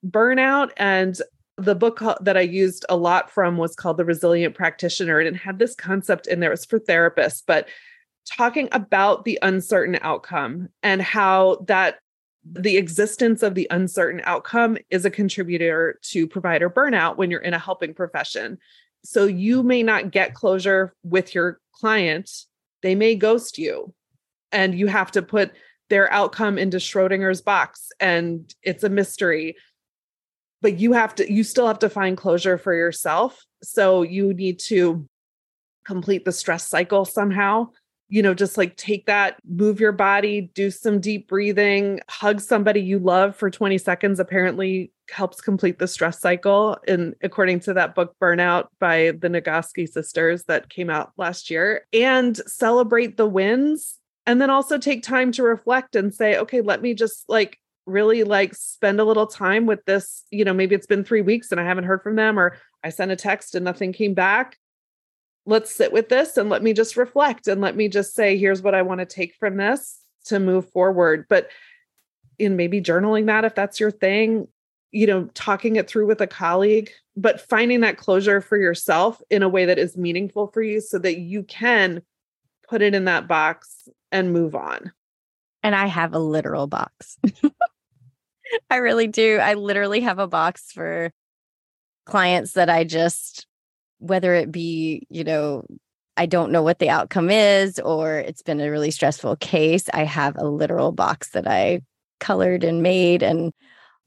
burnout 0.05 0.69
and 0.77 1.19
the 1.57 1.75
book 1.75 2.01
that 2.21 2.37
I 2.37 2.41
used 2.41 2.85
a 2.89 2.97
lot 2.97 3.31
from 3.31 3.57
was 3.57 3.75
called 3.75 3.97
The 3.97 4.05
Resilient 4.05 4.55
Practitioner, 4.55 5.19
and 5.19 5.35
it 5.35 5.39
had 5.39 5.59
this 5.59 5.75
concept 5.75 6.27
in 6.27 6.39
there. 6.39 6.49
It 6.49 6.53
was 6.53 6.65
for 6.65 6.79
therapists, 6.79 7.43
but 7.45 7.67
talking 8.25 8.67
about 8.71 9.23
the 9.23 9.39
uncertain 9.41 9.97
outcome 10.01 10.69
and 10.83 11.01
how 11.01 11.63
that 11.67 11.99
the 12.43 12.77
existence 12.77 13.41
of 13.41 13.55
the 13.55 13.67
uncertain 13.71 14.21
outcome 14.23 14.77
is 14.89 15.05
a 15.05 15.09
contributor 15.09 15.99
to 16.03 16.27
provider 16.27 16.69
burnout 16.69 17.17
when 17.17 17.31
you're 17.31 17.39
in 17.39 17.53
a 17.53 17.59
helping 17.59 17.93
profession. 17.93 18.57
So 19.03 19.25
you 19.25 19.63
may 19.63 19.81
not 19.81 20.11
get 20.11 20.33
closure 20.33 20.93
with 21.03 21.33
your 21.33 21.59
client, 21.73 22.29
they 22.81 22.95
may 22.95 23.15
ghost 23.15 23.57
you, 23.57 23.93
and 24.51 24.77
you 24.77 24.87
have 24.87 25.11
to 25.11 25.21
put 25.21 25.53
their 25.89 26.11
outcome 26.11 26.57
into 26.57 26.77
Schrodinger's 26.77 27.41
box, 27.41 27.91
and 27.99 28.53
it's 28.63 28.83
a 28.83 28.89
mystery. 28.89 29.55
But 30.65 30.79
you 30.79 30.93
have 30.93 31.13
to, 31.15 31.31
you 31.31 31.43
still 31.43 31.67
have 31.67 31.79
to 31.79 31.89
find 31.89 32.17
closure 32.17 32.57
for 32.57 32.73
yourself. 32.73 33.45
So 33.61 34.01
you 34.01 34.33
need 34.33 34.59
to 34.67 35.07
complete 35.85 36.25
the 36.25 36.31
stress 36.31 36.67
cycle 36.67 37.05
somehow 37.05 37.67
you 38.07 38.21
know, 38.21 38.33
just 38.33 38.57
like 38.57 38.77
take 38.77 39.07
that, 39.07 39.37
move 39.47 39.79
your 39.79 39.91
body, 39.91 40.41
do 40.53 40.69
some 40.69 40.99
deep 40.99 41.27
breathing, 41.27 41.99
hug 42.07 42.39
somebody 42.39 42.81
you 42.81 42.99
love 42.99 43.35
for 43.35 43.49
20 43.49 43.77
seconds, 43.77 44.19
apparently 44.19 44.91
helps 45.09 45.41
complete 45.41 45.79
the 45.79 45.87
stress 45.87 46.19
cycle. 46.19 46.77
And 46.87 47.15
according 47.23 47.61
to 47.61 47.73
that 47.73 47.95
book, 47.95 48.15
Burnout 48.21 48.67
by 48.79 49.13
the 49.19 49.27
Nagoski 49.27 49.87
sisters 49.87 50.43
that 50.43 50.69
came 50.69 50.89
out 50.89 51.13
last 51.17 51.49
year, 51.49 51.85
and 51.93 52.37
celebrate 52.37 53.17
the 53.17 53.27
wins. 53.27 53.99
And 54.27 54.41
then 54.41 54.49
also 54.49 54.77
take 54.77 55.03
time 55.03 55.31
to 55.33 55.43
reflect 55.43 55.95
and 55.95 56.13
say, 56.13 56.37
okay, 56.37 56.61
let 56.61 56.81
me 56.81 56.95
just 56.95 57.25
like 57.27 57.59
really 57.85 58.23
like 58.23 58.55
spend 58.55 58.99
a 58.99 59.03
little 59.03 59.27
time 59.27 59.65
with 59.65 59.83
this. 59.85 60.23
You 60.31 60.45
know, 60.45 60.53
maybe 60.53 60.75
it's 60.75 60.87
been 60.87 61.03
three 61.03 61.21
weeks 61.21 61.51
and 61.51 61.61
I 61.61 61.65
haven't 61.65 61.85
heard 61.85 62.01
from 62.01 62.15
them, 62.15 62.39
or 62.39 62.57
I 62.83 62.89
sent 62.89 63.11
a 63.11 63.15
text 63.15 63.55
and 63.55 63.65
nothing 63.65 63.93
came 63.93 64.13
back 64.13 64.57
let's 65.45 65.73
sit 65.73 65.93
with 65.93 66.09
this 66.09 66.37
and 66.37 66.49
let 66.49 66.63
me 66.63 66.73
just 66.73 66.97
reflect 66.97 67.47
and 67.47 67.61
let 67.61 67.75
me 67.75 67.87
just 67.87 68.13
say, 68.13 68.37
here's 68.37 68.61
what 68.61 68.75
I 68.75 68.81
want 68.81 68.99
to 68.99 69.05
take 69.05 69.35
from 69.35 69.57
this 69.57 69.99
to 70.25 70.39
move 70.39 70.69
forward. 70.71 71.25
But 71.29 71.49
in 72.39 72.55
maybe 72.55 72.81
journaling 72.81 73.27
that, 73.27 73.45
if 73.45 73.55
that's 73.55 73.79
your 73.79 73.91
thing, 73.91 74.47
you 74.91 75.07
know, 75.07 75.25
talking 75.33 75.75
it 75.75 75.87
through 75.87 76.07
with 76.07 76.21
a 76.21 76.27
colleague, 76.27 76.89
but 77.15 77.41
finding 77.41 77.81
that 77.81 77.97
closure 77.97 78.41
for 78.41 78.57
yourself 78.57 79.21
in 79.29 79.43
a 79.43 79.49
way 79.49 79.65
that 79.65 79.77
is 79.77 79.97
meaningful 79.97 80.47
for 80.47 80.61
you 80.61 80.81
so 80.81 80.97
that 80.97 81.17
you 81.17 81.43
can 81.43 82.01
put 82.67 82.81
it 82.81 82.95
in 82.95 83.05
that 83.05 83.27
box 83.27 83.87
and 84.11 84.33
move 84.33 84.55
on. 84.55 84.91
And 85.61 85.75
I 85.75 85.87
have 85.87 86.13
a 86.13 86.19
literal 86.19 86.67
box. 86.67 87.17
I 88.69 88.77
really 88.77 89.07
do. 89.07 89.37
I 89.37 89.53
literally 89.53 90.01
have 90.01 90.19
a 90.19 90.27
box 90.27 90.71
for 90.71 91.11
clients 92.05 92.53
that 92.53 92.69
I 92.69 92.83
just 92.83 93.47
whether 93.99 94.33
it 94.33 94.51
be, 94.51 95.07
you 95.09 95.23
know, 95.23 95.63
I 96.17 96.25
don't 96.25 96.51
know 96.51 96.63
what 96.63 96.79
the 96.79 96.89
outcome 96.89 97.29
is, 97.29 97.79
or 97.79 98.17
it's 98.17 98.41
been 98.41 98.61
a 98.61 98.71
really 98.71 98.91
stressful 98.91 99.37
case, 99.37 99.89
I 99.93 100.03
have 100.03 100.35
a 100.37 100.47
literal 100.47 100.91
box 100.91 101.29
that 101.29 101.47
I 101.47 101.81
colored 102.19 102.63
and 102.63 102.81
made, 102.81 103.21
and 103.23 103.51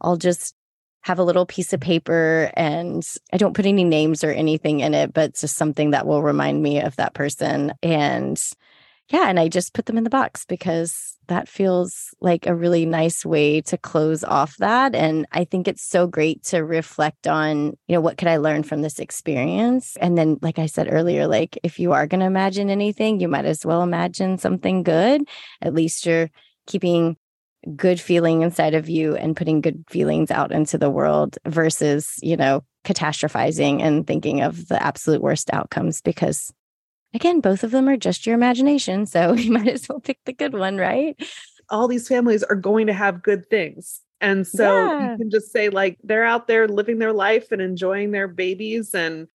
I'll 0.01 0.17
just 0.17 0.55
have 1.03 1.19
a 1.19 1.25
little 1.25 1.47
piece 1.47 1.73
of 1.73 1.81
paper 1.81 2.51
and 2.55 3.07
I 3.33 3.37
don't 3.37 3.55
put 3.55 3.67
any 3.67 3.85
names 3.85 4.25
or 4.25 4.31
anything 4.31 4.81
in 4.81 4.95
it, 4.95 5.13
but 5.13 5.37
just 5.37 5.57
something 5.57 5.91
that 5.91 6.07
will 6.07 6.23
remind 6.23 6.63
me 6.63 6.81
of 6.81 6.97
that 6.97 7.15
person. 7.15 7.73
And 7.83 8.41
yeah, 9.11 9.29
and 9.29 9.39
I 9.39 9.49
just 9.49 9.75
put 9.75 9.87
them 9.87 9.97
in 9.97 10.05
the 10.05 10.11
box 10.11 10.45
because 10.45 11.18
that 11.29 11.49
feels 11.49 12.15
like 12.21 12.47
a 12.47 12.55
really 12.55 12.85
nice 12.85 13.25
way 13.25 13.61
to 13.63 13.79
close 13.79 14.25
off 14.25 14.57
that. 14.59 14.95
And 14.95 15.27
I 15.33 15.45
think 15.45 15.69
it's 15.69 15.83
so 15.83 16.07
great 16.07 16.43
to 16.45 16.65
reflect 16.65 17.27
on, 17.27 17.77
you 17.87 17.95
know, 17.95 18.01
what 18.01 18.19
could 18.19 18.29
I 18.29 18.39
learn 18.39 18.63
from 18.63 18.83
this 18.83 18.99
experience? 18.99 19.97
And 20.01 20.19
then, 20.19 20.39
like 20.43 20.59
I 20.59 20.67
said 20.67 20.89
earlier, 20.91 21.27
like 21.27 21.59
if 21.63 21.79
you 21.79 21.93
are 21.93 22.07
going 22.07 22.21
to 22.21 22.27
imagine 22.27 22.71
anything, 22.71 23.21
you 23.21 23.29
might 23.29 23.45
as 23.45 23.65
well 23.65 23.83
imagine 23.83 24.39
something 24.39 24.83
good. 24.83 25.23
At 25.63 25.75
least 25.75 26.05
you're 26.05 26.31
keeping 26.67 27.17
good 27.77 28.01
feeling 28.01 28.43
inside 28.43 28.75
of 28.75 28.89
you 28.89 29.17
and 29.17 29.37
putting 29.37 29.61
good 29.61 29.85
feelings 29.89 30.31
out 30.31 30.53
into 30.53 30.79
the 30.79 30.91
world 30.91 31.39
versus, 31.47 32.15
you 32.23 32.37
know, 32.37 32.63
catastrophizing 32.85 33.83
and 33.83 34.07
thinking 34.07 34.41
of 34.41 34.69
the 34.69 34.83
absolute 34.83 35.21
worst 35.21 35.51
outcomes 35.53 36.01
because 36.01 36.53
again, 37.15 37.41
both 37.41 37.65
of 37.65 37.71
them 37.71 37.89
are 37.89 37.97
just 37.97 38.27
your 38.27 38.35
imagination. 38.35 39.07
So 39.07 39.33
you 39.35 39.53
might 39.53 39.69
as 39.69 39.89
well 39.89 40.01
pick 40.01 40.19
the 40.25 40.33
good 40.33 40.55
one, 40.55 40.77
right? 40.77 41.17
All 41.71 41.89
these 41.89 42.09
families 42.09 42.43
are 42.43 42.57
going 42.57 42.87
to 42.87 42.93
have 42.93 43.23
good 43.23 43.49
things. 43.51 44.01
And 44.21 44.47
so 44.47 44.75
yeah. 44.75 45.13
you 45.13 45.19
can 45.19 45.31
just 45.31 45.53
say, 45.53 45.69
like, 45.69 45.99
they're 46.03 46.25
out 46.25 46.49
there 46.49 46.67
living 46.67 46.99
their 46.99 47.13
life 47.13 47.53
and 47.53 47.63
enjoying 47.63 48.11
their 48.11 48.27
babies 48.27 48.95
and 48.95 49.29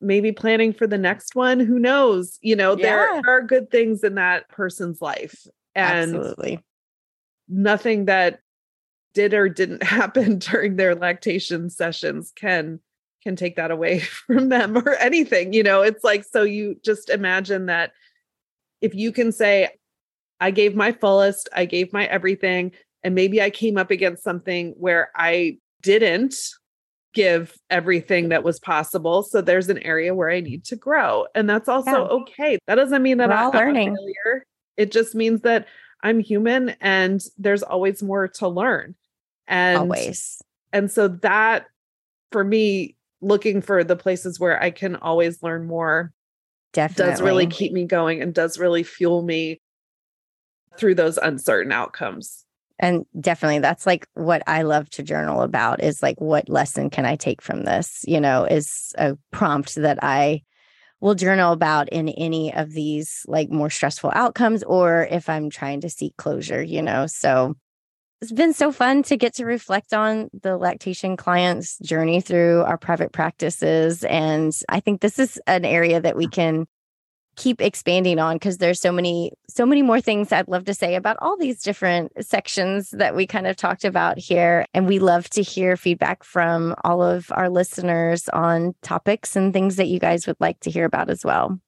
maybe 0.00 0.32
planning 0.32 0.72
for 0.72 0.86
the 0.86 0.98
next 0.98 1.34
one. 1.34 1.58
Who 1.58 1.78
knows? 1.78 2.38
You 2.40 2.54
know, 2.54 2.76
yeah. 2.76 2.82
there 2.82 3.22
are 3.26 3.42
good 3.42 3.70
things 3.70 4.04
in 4.04 4.14
that 4.16 4.48
person's 4.48 5.00
life. 5.00 5.46
And 5.74 6.14
Absolutely. 6.14 6.60
nothing 7.48 8.04
that 8.04 8.40
did 9.14 9.34
or 9.34 9.48
didn't 9.48 9.82
happen 9.82 10.38
during 10.38 10.76
their 10.76 10.94
lactation 10.94 11.70
sessions 11.70 12.32
can 12.34 12.80
can 13.22 13.36
take 13.36 13.56
that 13.56 13.70
away 13.70 13.98
from 14.26 14.48
them 14.48 14.76
or 14.76 14.94
anything 14.96 15.52
you 15.52 15.62
know? 15.62 15.82
It's 15.82 16.04
like 16.04 16.24
so 16.24 16.42
you 16.42 16.76
just 16.84 17.10
imagine 17.10 17.66
that 17.66 17.92
if 18.82 18.94
you 18.94 19.12
can 19.12 19.32
say 19.32 19.70
i 20.40 20.50
gave 20.50 20.74
my 20.74 20.92
fullest 20.92 21.48
i 21.54 21.64
gave 21.64 21.92
my 21.92 22.04
everything 22.06 22.72
and 23.02 23.14
maybe 23.14 23.40
i 23.40 23.48
came 23.48 23.78
up 23.78 23.90
against 23.90 24.22
something 24.22 24.74
where 24.76 25.10
i 25.16 25.56
didn't 25.82 26.34
give 27.14 27.54
everything 27.70 28.30
that 28.30 28.42
was 28.42 28.58
possible 28.58 29.22
so 29.22 29.40
there's 29.40 29.68
an 29.68 29.78
area 29.78 30.14
where 30.14 30.30
i 30.30 30.40
need 30.40 30.64
to 30.64 30.76
grow. 30.76 31.26
And 31.34 31.48
that's 31.48 31.68
also 31.68 31.90
yeah. 31.90 31.98
okay. 31.98 32.58
That 32.66 32.76
doesn't 32.76 33.02
mean 33.02 33.18
that 33.18 33.28
We're 33.28 33.34
i'm 33.36 33.50
learning. 33.50 33.94
failure. 33.96 34.44
it 34.76 34.90
just 34.90 35.14
means 35.14 35.42
that 35.42 35.66
i'm 36.02 36.20
human 36.20 36.70
and 36.80 37.22
there's 37.38 37.62
always 37.62 38.02
more 38.02 38.28
to 38.28 38.48
learn. 38.48 38.94
And 39.46 39.78
always. 39.78 40.40
and 40.72 40.90
so 40.90 41.08
that 41.08 41.66
for 42.30 42.42
me 42.42 42.96
looking 43.22 43.62
for 43.62 43.84
the 43.84 43.96
places 43.96 44.38
where 44.38 44.60
I 44.62 44.70
can 44.70 44.96
always 44.96 45.42
learn 45.42 45.64
more 45.64 46.12
Definitely. 46.72 47.12
does 47.12 47.22
really 47.22 47.46
keep 47.46 47.72
me 47.72 47.84
going 47.84 48.20
and 48.20 48.34
does 48.34 48.58
really 48.58 48.82
fuel 48.82 49.22
me 49.22 49.60
through 50.76 50.96
those 50.96 51.18
uncertain 51.18 51.72
outcomes. 51.72 52.44
And 52.78 53.06
definitely 53.18 53.60
that's 53.60 53.86
like 53.86 54.08
what 54.14 54.42
I 54.46 54.62
love 54.62 54.90
to 54.90 55.02
journal 55.02 55.42
about 55.42 55.82
is 55.82 56.02
like 56.02 56.20
what 56.20 56.48
lesson 56.48 56.90
can 56.90 57.06
I 57.06 57.16
take 57.16 57.40
from 57.40 57.64
this, 57.64 58.04
you 58.08 58.20
know, 58.20 58.44
is 58.44 58.92
a 58.98 59.16
prompt 59.30 59.76
that 59.76 60.02
I 60.02 60.42
will 61.00 61.14
journal 61.14 61.52
about 61.52 61.88
in 61.90 62.08
any 62.08 62.52
of 62.54 62.72
these 62.72 63.24
like 63.28 63.50
more 63.50 63.70
stressful 63.70 64.10
outcomes 64.14 64.62
or 64.62 65.06
if 65.10 65.28
I'm 65.28 65.50
trying 65.50 65.80
to 65.82 65.90
seek 65.90 66.16
closure, 66.16 66.62
you 66.62 66.82
know. 66.82 67.06
So 67.06 67.54
it's 68.22 68.30
been 68.30 68.52
so 68.52 68.70
fun 68.70 69.02
to 69.02 69.16
get 69.16 69.34
to 69.34 69.44
reflect 69.44 69.92
on 69.92 70.30
the 70.42 70.56
lactation 70.56 71.16
clients' 71.16 71.76
journey 71.80 72.20
through 72.20 72.62
our 72.62 72.78
private 72.78 73.10
practices. 73.10 74.04
And 74.04 74.54
I 74.68 74.78
think 74.78 75.00
this 75.00 75.18
is 75.18 75.40
an 75.48 75.64
area 75.64 76.00
that 76.00 76.16
we 76.16 76.28
can 76.28 76.66
keep 77.34 77.60
expanding 77.60 78.20
on 78.20 78.36
because 78.36 78.58
there's 78.58 78.78
so 78.78 78.92
many 78.92 79.32
so 79.48 79.66
many 79.66 79.82
more 79.82 80.00
things 80.00 80.30
I'd 80.30 80.48
love 80.48 80.66
to 80.66 80.74
say 80.74 80.94
about 80.94 81.16
all 81.20 81.36
these 81.36 81.62
different 81.62 82.12
sections 82.24 82.90
that 82.90 83.16
we 83.16 83.26
kind 83.26 83.46
of 83.46 83.56
talked 83.56 83.84
about 83.84 84.18
here 84.18 84.66
and 84.72 84.86
we 84.86 84.98
love 84.98 85.28
to 85.30 85.42
hear 85.42 85.76
feedback 85.76 86.22
from 86.22 86.76
all 86.84 87.02
of 87.02 87.26
our 87.32 87.48
listeners 87.48 88.28
on 88.28 88.74
topics 88.82 89.34
and 89.34 89.52
things 89.52 89.76
that 89.76 89.88
you 89.88 89.98
guys 89.98 90.26
would 90.26 90.36
like 90.40 90.60
to 90.60 90.70
hear 90.70 90.84
about 90.84 91.10
as 91.10 91.24
well. 91.24 91.58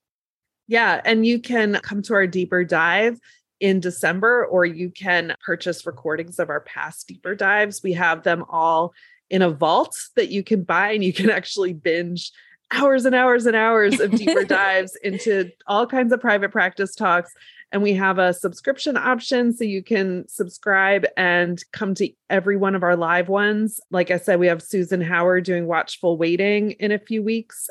Yeah, 0.68 1.00
and 1.04 1.26
you 1.26 1.40
can 1.40 1.80
come 1.82 2.02
to 2.02 2.14
our 2.14 2.26
deeper 2.26 2.62
dive 2.62 3.18
in 3.64 3.80
December, 3.80 4.44
or 4.44 4.66
you 4.66 4.90
can 4.90 5.34
purchase 5.42 5.86
recordings 5.86 6.38
of 6.38 6.50
our 6.50 6.60
past 6.60 7.08
deeper 7.08 7.34
dives. 7.34 7.82
We 7.82 7.94
have 7.94 8.22
them 8.22 8.44
all 8.50 8.92
in 9.30 9.40
a 9.40 9.48
vault 9.48 9.96
that 10.16 10.28
you 10.28 10.44
can 10.44 10.64
buy, 10.64 10.92
and 10.92 11.02
you 11.02 11.14
can 11.14 11.30
actually 11.30 11.72
binge 11.72 12.30
hours 12.70 13.06
and 13.06 13.14
hours 13.14 13.46
and 13.46 13.56
hours 13.56 14.00
of 14.00 14.10
deeper 14.10 14.44
dives 14.48 14.96
into 14.96 15.50
all 15.66 15.86
kinds 15.86 16.12
of 16.12 16.20
private 16.20 16.52
practice 16.52 16.94
talks. 16.94 17.32
And 17.72 17.82
we 17.82 17.94
have 17.94 18.18
a 18.18 18.34
subscription 18.34 18.98
option 18.98 19.56
so 19.56 19.64
you 19.64 19.82
can 19.82 20.28
subscribe 20.28 21.06
and 21.16 21.58
come 21.72 21.94
to 21.94 22.10
every 22.28 22.58
one 22.58 22.74
of 22.74 22.82
our 22.82 22.96
live 22.96 23.30
ones. 23.30 23.80
Like 23.90 24.10
I 24.10 24.18
said, 24.18 24.40
we 24.40 24.48
have 24.48 24.62
Susan 24.62 25.00
Howard 25.00 25.44
doing 25.44 25.66
Watchful 25.66 26.18
Waiting 26.18 26.72
in 26.72 26.92
a 26.92 26.98
few 26.98 27.22
weeks. 27.22 27.70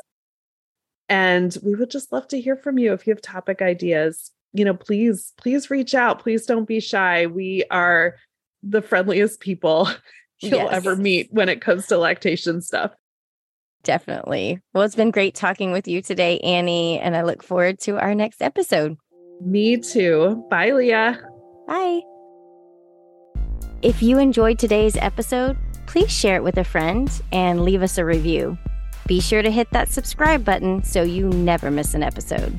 And 1.08 1.56
we 1.62 1.76
would 1.76 1.90
just 1.92 2.10
love 2.10 2.26
to 2.28 2.40
hear 2.40 2.56
from 2.56 2.78
you 2.78 2.92
if 2.92 3.06
you 3.06 3.12
have 3.12 3.22
topic 3.22 3.62
ideas 3.62 4.32
you 4.54 4.64
know, 4.64 4.72
please, 4.72 5.32
please 5.36 5.68
reach 5.68 5.94
out. 5.94 6.20
Please 6.20 6.46
don't 6.46 6.66
be 6.66 6.80
shy. 6.80 7.26
We 7.26 7.64
are 7.70 8.14
the 8.62 8.80
friendliest 8.80 9.40
people 9.40 9.88
you'll 10.40 10.60
yes. 10.60 10.72
ever 10.72 10.96
meet 10.96 11.28
when 11.32 11.48
it 11.48 11.60
comes 11.60 11.88
to 11.88 11.98
lactation 11.98 12.62
stuff. 12.62 12.92
Definitely. 13.82 14.60
Well, 14.72 14.84
it's 14.84 14.94
been 14.94 15.10
great 15.10 15.34
talking 15.34 15.72
with 15.72 15.86
you 15.86 16.00
today, 16.00 16.38
Annie, 16.38 16.98
and 17.00 17.14
I 17.14 17.22
look 17.22 17.42
forward 17.42 17.80
to 17.80 17.98
our 17.98 18.14
next 18.14 18.40
episode. 18.40 18.96
Me 19.42 19.76
too. 19.76 20.42
Bye, 20.48 20.70
Leah. 20.70 21.20
Bye. 21.66 22.00
If 23.82 24.02
you 24.02 24.18
enjoyed 24.18 24.58
today's 24.58 24.96
episode, 24.96 25.58
please 25.86 26.10
share 26.10 26.36
it 26.36 26.44
with 26.44 26.56
a 26.56 26.64
friend 26.64 27.10
and 27.32 27.62
leave 27.62 27.82
us 27.82 27.98
a 27.98 28.04
review. 28.04 28.56
Be 29.06 29.20
sure 29.20 29.42
to 29.42 29.50
hit 29.50 29.68
that 29.72 29.90
subscribe 29.90 30.44
button 30.44 30.82
so 30.82 31.02
you 31.02 31.28
never 31.28 31.70
miss 31.70 31.92
an 31.92 32.02
episode. 32.02 32.58